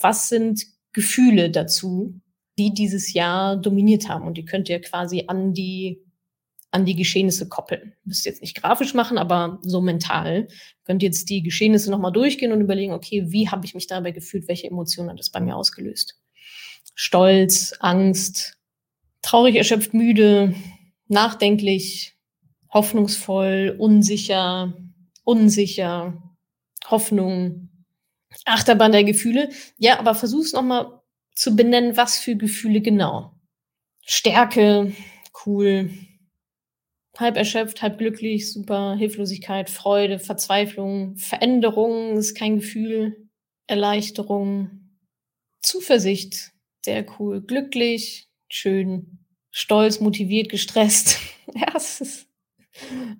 Was 0.00 0.28
sind 0.28 0.64
Gefühle 0.92 1.50
dazu, 1.50 2.20
die 2.58 2.74
dieses 2.74 3.12
Jahr 3.12 3.56
dominiert 3.56 4.08
haben? 4.08 4.26
Und 4.26 4.36
die 4.38 4.44
könnt 4.44 4.68
ihr 4.68 4.80
quasi 4.80 5.24
an 5.28 5.54
die, 5.54 6.04
an 6.72 6.84
die 6.84 6.96
Geschehnisse 6.96 7.48
koppeln. 7.48 7.94
Müsst 8.04 8.26
jetzt 8.26 8.42
nicht 8.42 8.60
grafisch 8.60 8.92
machen, 8.92 9.16
aber 9.16 9.60
so 9.62 9.80
mental. 9.80 10.48
Könnt 10.84 11.04
jetzt 11.04 11.30
die 11.30 11.44
Geschehnisse 11.44 11.92
nochmal 11.92 12.12
durchgehen 12.12 12.50
und 12.50 12.60
überlegen, 12.60 12.92
okay, 12.92 13.26
wie 13.28 13.48
habe 13.48 13.64
ich 13.66 13.74
mich 13.74 13.86
dabei 13.86 14.10
gefühlt? 14.10 14.48
Welche 14.48 14.66
Emotionen 14.66 15.10
hat 15.10 15.18
das 15.20 15.30
bei 15.30 15.40
mir 15.40 15.54
ausgelöst? 15.54 16.20
Stolz, 16.96 17.72
Angst, 17.78 18.56
traurig, 19.22 19.54
erschöpft, 19.54 19.94
müde, 19.94 20.56
nachdenklich, 21.10 22.16
hoffnungsvoll, 22.72 23.76
unsicher, 23.78 24.72
unsicher, 25.24 26.22
Hoffnung, 26.88 27.68
Achterbahn 28.44 28.92
der 28.92 29.04
Gefühle. 29.04 29.50
Ja, 29.76 29.98
aber 29.98 30.14
versuch's 30.14 30.52
nochmal 30.52 31.00
zu 31.34 31.56
benennen, 31.56 31.96
was 31.96 32.18
für 32.18 32.36
Gefühle 32.36 32.80
genau. 32.80 33.34
Stärke, 34.06 34.92
cool, 35.46 35.90
halb 37.16 37.36
erschöpft, 37.36 37.82
halb 37.82 37.98
glücklich, 37.98 38.52
super, 38.52 38.96
Hilflosigkeit, 38.96 39.68
Freude, 39.68 40.18
Verzweiflung, 40.18 41.16
Veränderung 41.16 42.16
ist 42.16 42.34
kein 42.34 42.56
Gefühl, 42.56 43.28
Erleichterung, 43.66 44.96
Zuversicht, 45.62 46.52
sehr 46.84 47.04
cool, 47.18 47.42
glücklich, 47.42 48.28
schön, 48.48 49.19
stolz, 49.50 50.00
motiviert, 50.00 50.48
gestresst. 50.48 51.18
ja, 51.54 51.72
es 51.76 52.00
ist 52.00 52.26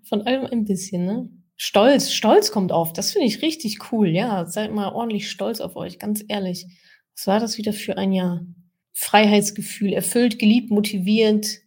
von 0.05 0.23
allem 0.23 0.47
ein 0.47 0.65
bisschen, 0.65 1.05
ne? 1.05 1.31
Stolz, 1.57 2.11
Stolz 2.11 2.53
kommt 2.53 2.73
auf. 2.73 2.95
Das 2.95 3.13
finde 3.13 3.27
ich 3.27 3.43
richtig 3.43 3.93
cool. 3.93 4.09
Ja, 4.09 4.47
seid 4.47 4.73
mal 4.73 4.93
ordentlich 4.93 5.31
stolz 5.31 5.61
auf 5.61 5.77
euch, 5.77 5.99
ganz 5.99 6.25
ehrlich. 6.27 6.67
Was 7.15 7.27
war 7.27 7.39
das 7.39 7.59
wieder 7.59 7.75
für 7.75 7.99
ein 7.99 8.13
Jahr? 8.13 8.47
Freiheitsgefühl, 8.95 9.93
erfüllt, 9.93 10.39
geliebt, 10.39 10.71
motiviert, 10.71 11.61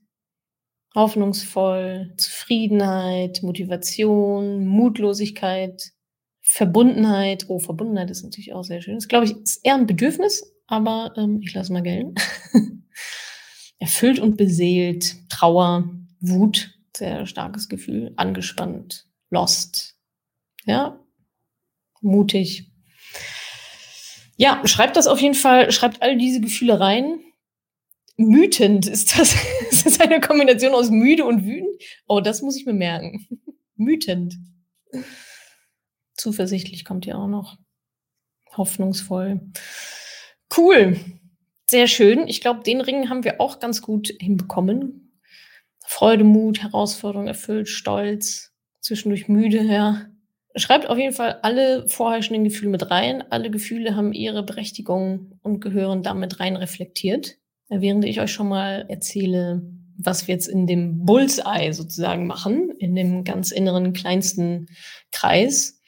hoffnungsvoll, 0.95 2.13
Zufriedenheit, 2.17 3.43
Motivation, 3.43 4.65
Mutlosigkeit, 4.65 5.91
Verbundenheit. 6.41 7.45
Oh, 7.47 7.59
Verbundenheit 7.59 8.09
ist 8.09 8.23
natürlich 8.23 8.53
auch 8.53 8.63
sehr 8.63 8.81
schön. 8.81 8.95
Das 8.95 9.07
glaube 9.07 9.25
ich 9.25 9.37
ist 9.37 9.63
eher 9.63 9.75
ein 9.75 9.87
Bedürfnis, 9.87 10.55
aber 10.67 11.13
ähm, 11.17 11.39
ich 11.43 11.53
lasse 11.53 11.71
mal 11.71 11.83
gelten. 11.83 12.15
erfüllt 13.83 14.19
und 14.19 14.37
beseelt, 14.37 15.29
Trauer, 15.29 15.89
Wut, 16.21 16.79
sehr 16.95 17.25
starkes 17.25 17.67
Gefühl, 17.67 18.13
angespannt, 18.15 19.07
lost, 19.29 19.97
ja, 20.63 20.97
mutig. 21.99 22.71
Ja, 24.37 24.65
schreibt 24.65 24.95
das 24.95 25.07
auf 25.07 25.19
jeden 25.19 25.35
Fall, 25.35 25.69
schreibt 25.73 26.01
all 26.01 26.17
diese 26.17 26.39
Gefühle 26.39 26.79
rein. 26.79 27.19
Mütend 28.15 28.87
ist 28.87 29.19
das. 29.19 29.35
ist 29.69 29.85
das 29.85 29.99
eine 29.99 30.21
Kombination 30.21 30.73
aus 30.73 30.89
müde 30.89 31.25
und 31.25 31.43
wütend? 31.43 31.75
Oh, 32.07 32.21
das 32.21 32.41
muss 32.41 32.55
ich 32.55 32.65
mir 32.65 32.73
merken. 32.73 33.27
Mütend. 33.75 34.37
Zuversichtlich 36.13 36.85
kommt 36.85 37.05
ihr 37.05 37.17
auch 37.17 37.27
noch. 37.27 37.57
Hoffnungsvoll. 38.55 39.41
Cool. 40.55 40.97
Sehr 41.69 41.87
schön. 41.87 42.27
Ich 42.27 42.41
glaube, 42.41 42.63
den 42.63 42.81
Ring 42.81 43.09
haben 43.09 43.23
wir 43.23 43.39
auch 43.39 43.59
ganz 43.59 43.81
gut 43.81 44.13
hinbekommen. 44.19 45.19
Freude, 45.85 46.23
Mut, 46.23 46.61
Herausforderung 46.61 47.27
erfüllt, 47.27 47.67
Stolz, 47.69 48.53
zwischendurch 48.79 49.27
müde, 49.27 49.63
ja. 49.63 50.05
Schreibt 50.55 50.87
auf 50.87 50.97
jeden 50.97 51.13
Fall 51.13 51.39
alle 51.41 51.87
vorherrschenden 51.87 52.43
Gefühle 52.43 52.69
mit 52.69 52.91
rein. 52.91 53.23
Alle 53.31 53.49
Gefühle 53.49 53.95
haben 53.95 54.13
ihre 54.13 54.43
Berechtigung 54.43 55.39
und 55.41 55.61
gehören 55.61 56.03
damit 56.03 56.39
rein 56.39 56.55
reflektiert. 56.55 57.37
Während 57.69 58.05
ich 58.05 58.21
euch 58.21 58.31
schon 58.31 58.49
mal 58.49 58.85
erzähle, 58.87 59.63
was 59.97 60.27
wir 60.27 60.35
jetzt 60.35 60.47
in 60.47 60.67
dem 60.67 61.05
Bullseye 61.05 61.71
sozusagen 61.71 62.27
machen, 62.27 62.71
in 62.77 62.95
dem 62.95 63.23
ganz 63.23 63.51
inneren, 63.51 63.93
kleinsten 63.93 64.67
Kreis. 65.11 65.79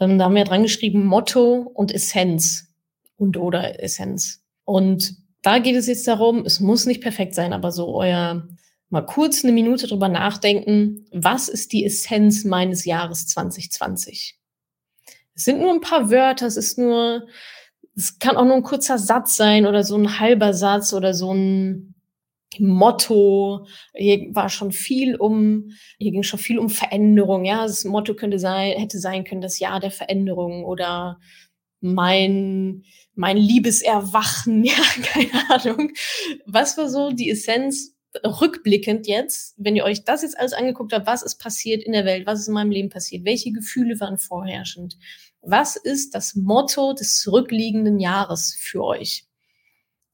Ähm, 0.00 0.18
da 0.18 0.24
haben 0.24 0.34
wir 0.34 0.44
dran 0.44 0.62
geschrieben 0.62 1.06
Motto 1.06 1.70
und 1.74 1.92
Essenz 1.92 2.74
und 3.16 3.36
oder 3.36 3.82
Essenz. 3.82 4.44
Und 4.68 5.16
da 5.40 5.60
geht 5.60 5.76
es 5.76 5.86
jetzt 5.86 6.06
darum, 6.06 6.44
es 6.44 6.60
muss 6.60 6.84
nicht 6.84 7.00
perfekt 7.00 7.34
sein, 7.34 7.54
aber 7.54 7.72
so 7.72 7.94
euer 7.94 8.46
mal 8.90 9.00
kurz 9.00 9.42
eine 9.42 9.54
Minute 9.54 9.86
drüber 9.86 10.10
nachdenken, 10.10 11.06
was 11.10 11.48
ist 11.48 11.72
die 11.72 11.86
Essenz 11.86 12.44
meines 12.44 12.84
Jahres 12.84 13.26
2020? 13.28 14.38
Es 15.34 15.44
sind 15.44 15.62
nur 15.62 15.72
ein 15.72 15.80
paar 15.80 16.10
Wörter, 16.10 16.46
es 16.46 16.58
ist 16.58 16.76
nur, 16.76 17.26
es 17.96 18.18
kann 18.18 18.36
auch 18.36 18.44
nur 18.44 18.56
ein 18.56 18.62
kurzer 18.62 18.98
Satz 18.98 19.38
sein 19.38 19.64
oder 19.64 19.84
so 19.84 19.96
ein 19.96 20.20
halber 20.20 20.52
Satz 20.52 20.92
oder 20.92 21.14
so 21.14 21.32
ein 21.32 21.94
Motto. 22.58 23.66
Hier 23.94 24.34
war 24.34 24.50
schon 24.50 24.72
viel 24.72 25.16
um, 25.16 25.70
hier 25.96 26.12
ging 26.12 26.24
schon 26.24 26.38
viel 26.38 26.58
um 26.58 26.68
Veränderung. 26.68 27.46
Ja, 27.46 27.62
das 27.62 27.84
Motto 27.84 28.12
könnte 28.12 28.38
sein, 28.38 28.76
hätte 28.76 28.98
sein 28.98 29.24
können, 29.24 29.40
das 29.40 29.60
Jahr 29.60 29.80
der 29.80 29.92
Veränderung 29.92 30.66
oder 30.66 31.18
mein, 31.80 32.84
mein 33.14 33.36
Liebeserwachen. 33.36 34.64
Ja, 34.68 34.82
keine 35.02 35.50
Ahnung. 35.50 35.92
Was 36.46 36.76
war 36.76 36.88
so 36.88 37.10
die 37.10 37.30
Essenz 37.30 37.94
rückblickend 38.24 39.06
jetzt, 39.06 39.54
wenn 39.58 39.76
ihr 39.76 39.84
euch 39.84 40.04
das 40.04 40.22
jetzt 40.22 40.38
alles 40.38 40.52
angeguckt 40.52 40.92
habt, 40.92 41.06
was 41.06 41.22
ist 41.22 41.38
passiert 41.38 41.82
in 41.82 41.92
der 41.92 42.04
Welt, 42.04 42.26
was 42.26 42.40
ist 42.40 42.48
in 42.48 42.54
meinem 42.54 42.70
Leben 42.70 42.88
passiert, 42.88 43.24
welche 43.24 43.52
Gefühle 43.52 44.00
waren 44.00 44.18
vorherrschend, 44.18 44.96
was 45.42 45.76
ist 45.76 46.14
das 46.14 46.34
Motto 46.34 46.94
des 46.94 47.20
zurückliegenden 47.20 48.00
Jahres 48.00 48.56
für 48.58 48.82
euch? 48.82 49.27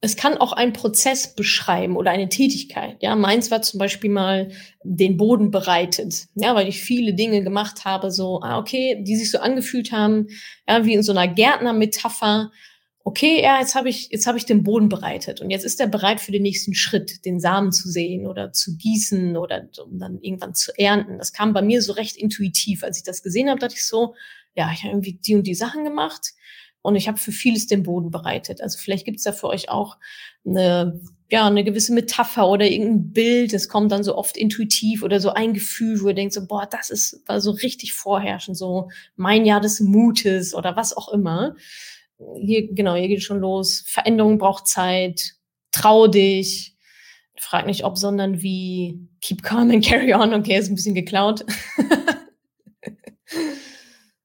Es 0.04 0.16
kann 0.16 0.36
auch 0.36 0.52
ein 0.52 0.74
Prozess 0.74 1.34
beschreiben 1.34 1.96
oder 1.96 2.10
eine 2.10 2.28
Tätigkeit. 2.28 2.98
Ja, 3.00 3.16
meins 3.16 3.50
war 3.50 3.62
zum 3.62 3.78
Beispiel 3.78 4.10
mal 4.10 4.50
den 4.82 5.16
Boden 5.16 5.50
bereitet. 5.50 6.26
Ja, 6.34 6.54
weil 6.54 6.68
ich 6.68 6.82
viele 6.82 7.14
Dinge 7.14 7.42
gemacht 7.42 7.86
habe, 7.86 8.10
so, 8.10 8.42
ah, 8.42 8.58
okay, 8.58 9.02
die 9.02 9.16
sich 9.16 9.30
so 9.30 9.38
angefühlt 9.38 9.92
haben, 9.92 10.26
ja, 10.68 10.84
wie 10.84 10.92
in 10.92 11.02
so 11.02 11.12
einer 11.12 11.26
Gärtnermetapher 11.26 12.50
okay, 13.06 13.42
ja, 13.42 13.60
jetzt 13.60 13.74
habe 13.74 13.88
ich, 13.90 14.08
jetzt 14.10 14.26
habe 14.26 14.38
ich 14.38 14.46
den 14.46 14.62
Boden 14.62 14.88
bereitet 14.88 15.40
und 15.42 15.50
jetzt 15.50 15.64
ist 15.64 15.78
er 15.78 15.86
bereit 15.86 16.20
für 16.20 16.32
den 16.32 16.42
nächsten 16.42 16.74
Schritt, 16.74 17.24
den 17.26 17.38
Samen 17.38 17.70
zu 17.70 17.88
sehen 17.88 18.26
oder 18.26 18.52
zu 18.52 18.76
gießen 18.76 19.36
oder 19.36 19.68
um 19.84 19.98
dann 19.98 20.18
irgendwann 20.20 20.54
zu 20.54 20.72
ernten. 20.78 21.18
Das 21.18 21.34
kam 21.34 21.52
bei 21.52 21.60
mir 21.60 21.82
so 21.82 21.92
recht 21.92 22.16
intuitiv. 22.16 22.82
Als 22.82 22.96
ich 22.96 23.04
das 23.04 23.22
gesehen 23.22 23.50
habe, 23.50 23.60
dachte 23.60 23.74
ich 23.74 23.86
so, 23.86 24.14
ja, 24.54 24.70
ich 24.72 24.82
habe 24.82 24.92
irgendwie 24.92 25.14
die 25.14 25.34
und 25.34 25.46
die 25.46 25.54
Sachen 25.54 25.84
gemacht 25.84 26.32
und 26.84 26.96
ich 26.96 27.08
habe 27.08 27.18
für 27.18 27.32
vieles 27.32 27.66
den 27.66 27.82
Boden 27.82 28.10
bereitet. 28.10 28.60
Also 28.60 28.78
vielleicht 28.78 29.04
gibt 29.04 29.18
es 29.18 29.24
da 29.24 29.32
für 29.32 29.48
euch 29.48 29.68
auch 29.68 29.96
eine, 30.46 31.00
ja, 31.30 31.46
eine 31.46 31.64
gewisse 31.64 31.92
Metapher 31.92 32.48
oder 32.48 32.70
irgendein 32.70 33.12
Bild, 33.12 33.52
das 33.52 33.68
kommt 33.68 33.90
dann 33.90 34.04
so 34.04 34.16
oft 34.16 34.36
intuitiv 34.36 35.02
oder 35.02 35.18
so 35.18 35.30
ein 35.30 35.54
Gefühl, 35.54 36.00
wo 36.00 36.08
ihr 36.08 36.14
denkt 36.14 36.34
so, 36.34 36.46
boah, 36.46 36.68
das 36.70 36.90
ist 36.90 37.22
war 37.26 37.40
so 37.40 37.50
richtig 37.50 37.92
vorherrschend, 37.92 38.56
so 38.56 38.88
mein 39.16 39.44
Jahr 39.44 39.60
des 39.60 39.80
Mutes 39.80 40.54
oder 40.54 40.76
was 40.76 40.96
auch 40.96 41.08
immer 41.08 41.56
hier, 42.40 42.72
genau, 42.72 42.94
hier 42.94 43.08
geht 43.08 43.22
schon 43.22 43.40
los. 43.40 43.84
Veränderung 43.86 44.38
braucht 44.38 44.66
Zeit. 44.66 45.34
Trau 45.72 46.06
dich. 46.06 46.76
Frag 47.38 47.66
nicht 47.66 47.84
ob, 47.84 47.98
sondern 47.98 48.42
wie. 48.42 49.08
Keep 49.20 49.42
calm 49.42 49.70
and 49.70 49.84
carry 49.84 50.14
on. 50.14 50.34
Okay, 50.34 50.58
ist 50.58 50.68
ein 50.68 50.76
bisschen 50.76 50.94
geklaut. 50.94 51.44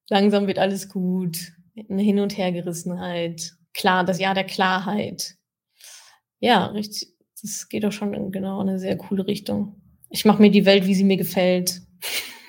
Langsam 0.10 0.48
wird 0.48 0.60
alles 0.60 0.89
gut. 0.89 1.54
Eine 1.89 2.02
Hin- 2.02 2.20
und 2.20 2.38
Hergerissenheit. 2.38 3.54
Klar, 3.74 4.04
das 4.04 4.20
Jahr 4.20 4.34
der 4.34 4.46
Klarheit. 4.46 5.36
Ja, 6.39 6.68
richtig. 6.68 7.13
Das 7.42 7.70
geht 7.70 7.84
doch 7.84 7.92
schon 7.92 8.13
in 8.13 8.32
genau 8.32 8.60
eine 8.60 8.80
sehr 8.80 8.98
coole 8.98 9.26
Richtung. 9.26 9.82
Ich 10.10 10.26
mache 10.26 10.42
mir 10.42 10.52
die 10.52 10.65
Welt, 10.65 10.86
wie 10.86 10.96
sie 10.96 11.04
mir 11.04 11.18
gefällt. 11.18 11.82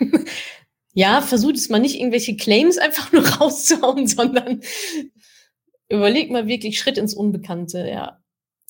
ja, 0.92 1.20
versucht 1.20 1.56
es 1.56 1.68
mal 1.68 1.78
nicht 1.78 1.98
irgendwelche 1.98 2.36
Claims 2.36 2.78
einfach 2.78 3.12
nur 3.12 3.26
rauszuhauen, 3.38 4.06
sondern 4.06 4.60
überleg 5.88 6.30
mal 6.30 6.46
wirklich 6.46 6.78
Schritt 6.78 6.98
ins 6.98 7.14
Unbekannte, 7.14 7.88
ja. 7.88 8.18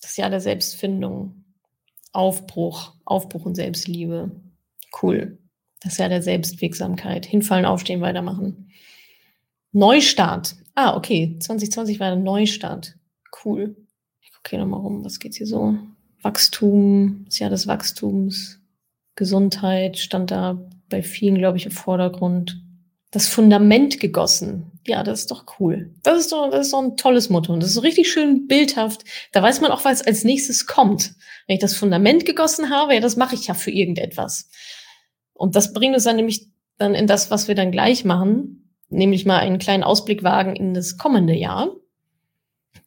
Das 0.03 0.17
Jahr 0.17 0.31
der 0.31 0.41
Selbstfindung. 0.41 1.45
Aufbruch, 2.13 2.95
Aufbruch 3.05 3.47
und 3.47 3.55
Selbstliebe. 3.55 4.33
Cool. 5.01 5.39
Das 5.83 5.99
Jahr 5.99 6.09
der 6.09 6.23
Selbstwirksamkeit. 6.23 7.25
Hinfallen, 7.25 7.65
aufstehen, 7.65 8.01
weitermachen. 8.01 8.71
Neustart. 9.73 10.57
Ah, 10.75 10.97
okay. 10.97 11.37
2020 11.39 12.01
war 12.01 12.11
der 12.11 12.17
Neustart. 12.17 12.97
Cool. 13.45 13.77
Ich 14.21 14.33
gucke 14.33 14.51
hier 14.51 14.59
nochmal 14.61 14.81
rum. 14.81 15.05
Was 15.05 15.19
geht's 15.19 15.37
hier 15.37 15.47
so? 15.47 15.77
Wachstum, 16.23 17.25
das 17.27 17.39
Jahr 17.39 17.51
des 17.51 17.67
Wachstums. 17.67 18.61
Gesundheit 19.15 19.99
stand 19.99 20.31
da 20.31 20.59
bei 20.89 21.03
vielen, 21.03 21.39
glaube 21.39 21.59
ich, 21.59 21.67
im 21.67 21.73
Vordergrund. 21.73 22.63
Das 23.11 23.27
Fundament 23.27 24.01
gegossen 24.01 24.71
ja, 24.87 25.03
das 25.03 25.21
ist 25.21 25.31
doch 25.31 25.45
cool. 25.59 25.95
Das 26.03 26.19
ist 26.19 26.33
doch, 26.33 26.51
das 26.51 26.67
ist 26.67 26.73
doch 26.73 26.83
ein 26.83 26.97
tolles 26.97 27.29
Motto. 27.29 27.53
Und 27.53 27.61
das 27.61 27.71
ist 27.71 27.75
so 27.75 27.81
richtig 27.81 28.11
schön 28.11 28.47
bildhaft. 28.47 29.05
Da 29.33 29.43
weiß 29.43 29.61
man 29.61 29.71
auch, 29.71 29.85
was 29.85 30.03
als 30.03 30.25
nächstes 30.25 30.67
kommt. 30.67 31.15
Wenn 31.47 31.55
ich 31.55 31.61
das 31.61 31.77
Fundament 31.77 32.25
gegossen 32.25 32.71
habe, 32.71 32.95
ja, 32.95 33.01
das 33.01 33.17
mache 33.17 33.35
ich 33.35 33.47
ja 33.47 33.55
für 33.55 33.71
irgendetwas. 33.71 34.49
Und 35.33 35.55
das 35.55 35.73
bringt 35.73 35.95
uns 35.95 36.05
dann 36.05 36.17
nämlich 36.17 36.49
dann 36.79 36.95
in 36.95 37.07
das, 37.07 37.31
was 37.31 37.47
wir 37.47 37.55
dann 37.55 37.73
gleich 37.73 38.05
machen, 38.05 38.60
nämlich 38.91 39.27
mal 39.27 39.39
einen 39.39 39.59
kleinen 39.59 39.83
Ausblick 39.83 40.23
wagen 40.23 40.57
in 40.57 40.75
das 40.75 40.99
kommende 40.99 41.35
Jahr. 41.35 41.71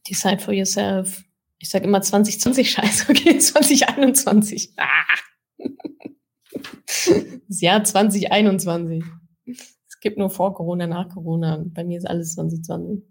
Decide 0.10 0.40
for 0.40 0.54
yourself. 0.54 1.24
Ich 1.60 1.70
sage 1.70 1.86
immer 1.86 2.02
2020 2.02 2.70
Scheiße, 2.70 3.06
okay, 3.10 3.38
2021. 3.38 4.74
Ah. 4.78 4.88
Das 7.48 7.62
Jahr 7.62 7.84
2021 7.84 9.04
gibt 10.04 10.18
nur 10.18 10.30
vor 10.30 10.54
Corona, 10.54 10.86
nach 10.86 11.10
Corona. 11.10 11.64
Bei 11.66 11.84
mir 11.84 11.98
ist 11.98 12.06
alles 12.06 12.36
2020. 12.36 13.04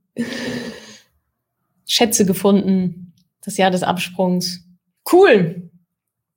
Schätze 1.87 2.25
gefunden. 2.25 3.15
Das 3.41 3.57
Jahr 3.57 3.71
des 3.71 3.83
Absprungs. 3.83 4.65
Cool. 5.11 5.71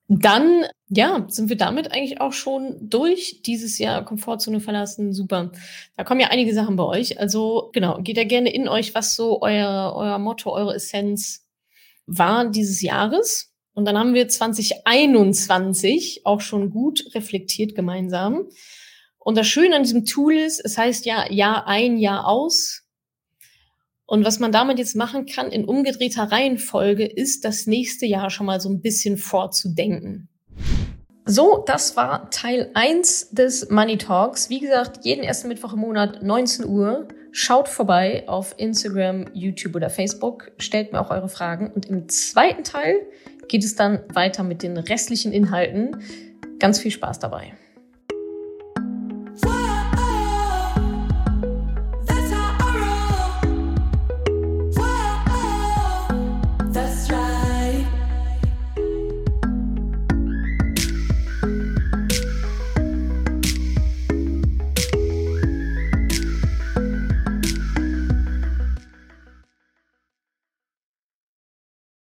Dann, 0.07 0.63
ja, 0.87 1.25
sind 1.29 1.49
wir 1.49 1.57
damit 1.57 1.91
eigentlich 1.91 2.21
auch 2.21 2.33
schon 2.33 2.77
durch 2.79 3.41
dieses 3.43 3.79
Jahr 3.79 4.05
Komfortzone 4.05 4.59
verlassen. 4.59 5.13
Super. 5.13 5.51
Da 5.97 6.03
kommen 6.03 6.21
ja 6.21 6.27
einige 6.27 6.53
Sachen 6.53 6.75
bei 6.75 6.83
euch. 6.83 7.19
Also, 7.19 7.71
genau, 7.73 8.01
geht 8.01 8.17
ja 8.17 8.23
gerne 8.23 8.53
in 8.53 8.67
euch, 8.67 8.93
was 8.93 9.15
so 9.15 9.41
euer, 9.41 9.93
euer 9.95 10.19
Motto, 10.19 10.51
eure 10.51 10.75
Essenz 10.75 11.47
war 12.05 12.49
dieses 12.49 12.81
Jahres. 12.81 13.51
Und 13.73 13.85
dann 13.85 13.97
haben 13.97 14.13
wir 14.13 14.27
2021 14.27 16.21
auch 16.23 16.39
schon 16.39 16.69
gut 16.69 17.03
reflektiert 17.15 17.75
gemeinsam. 17.75 18.47
Und 19.17 19.37
das 19.37 19.47
Schöne 19.47 19.75
an 19.75 19.83
diesem 19.83 20.05
Tool 20.05 20.35
ist, 20.35 20.63
es 20.63 20.77
heißt 20.77 21.05
ja 21.07 21.31
Jahr 21.31 21.67
ein, 21.67 21.97
Jahr 21.97 22.27
aus. 22.27 22.83
Und 24.05 24.23
was 24.23 24.39
man 24.39 24.51
damit 24.51 24.77
jetzt 24.77 24.95
machen 24.95 25.25
kann 25.25 25.51
in 25.51 25.65
umgedrehter 25.65 26.31
Reihenfolge, 26.31 27.05
ist 27.05 27.43
das 27.43 27.65
nächste 27.65 28.05
Jahr 28.05 28.29
schon 28.29 28.45
mal 28.45 28.61
so 28.61 28.69
ein 28.69 28.81
bisschen 28.81 29.17
vorzudenken. 29.17 30.29
So, 31.27 31.63
das 31.65 31.97
war 31.97 32.29
Teil 32.29 32.69
1 32.75 33.31
des 33.31 33.71
Money 33.71 33.97
Talks. 33.97 34.51
Wie 34.51 34.59
gesagt, 34.59 35.05
jeden 35.05 35.23
ersten 35.23 35.47
Mittwoch 35.47 35.73
im 35.73 35.79
Monat 35.79 36.21
19 36.21 36.65
Uhr. 36.65 37.07
Schaut 37.31 37.67
vorbei 37.67 38.23
auf 38.27 38.53
Instagram, 38.57 39.25
YouTube 39.33 39.75
oder 39.75 39.89
Facebook. 39.89 40.51
Stellt 40.59 40.93
mir 40.93 41.01
auch 41.01 41.09
eure 41.09 41.27
Fragen. 41.27 41.71
Und 41.71 41.87
im 41.87 42.07
zweiten 42.09 42.63
Teil 42.63 43.07
geht 43.47 43.63
es 43.63 43.75
dann 43.75 44.01
weiter 44.13 44.43
mit 44.43 44.61
den 44.61 44.77
restlichen 44.77 45.33
Inhalten. 45.33 45.97
Ganz 46.59 46.79
viel 46.79 46.91
Spaß 46.91 47.17
dabei. 47.17 47.53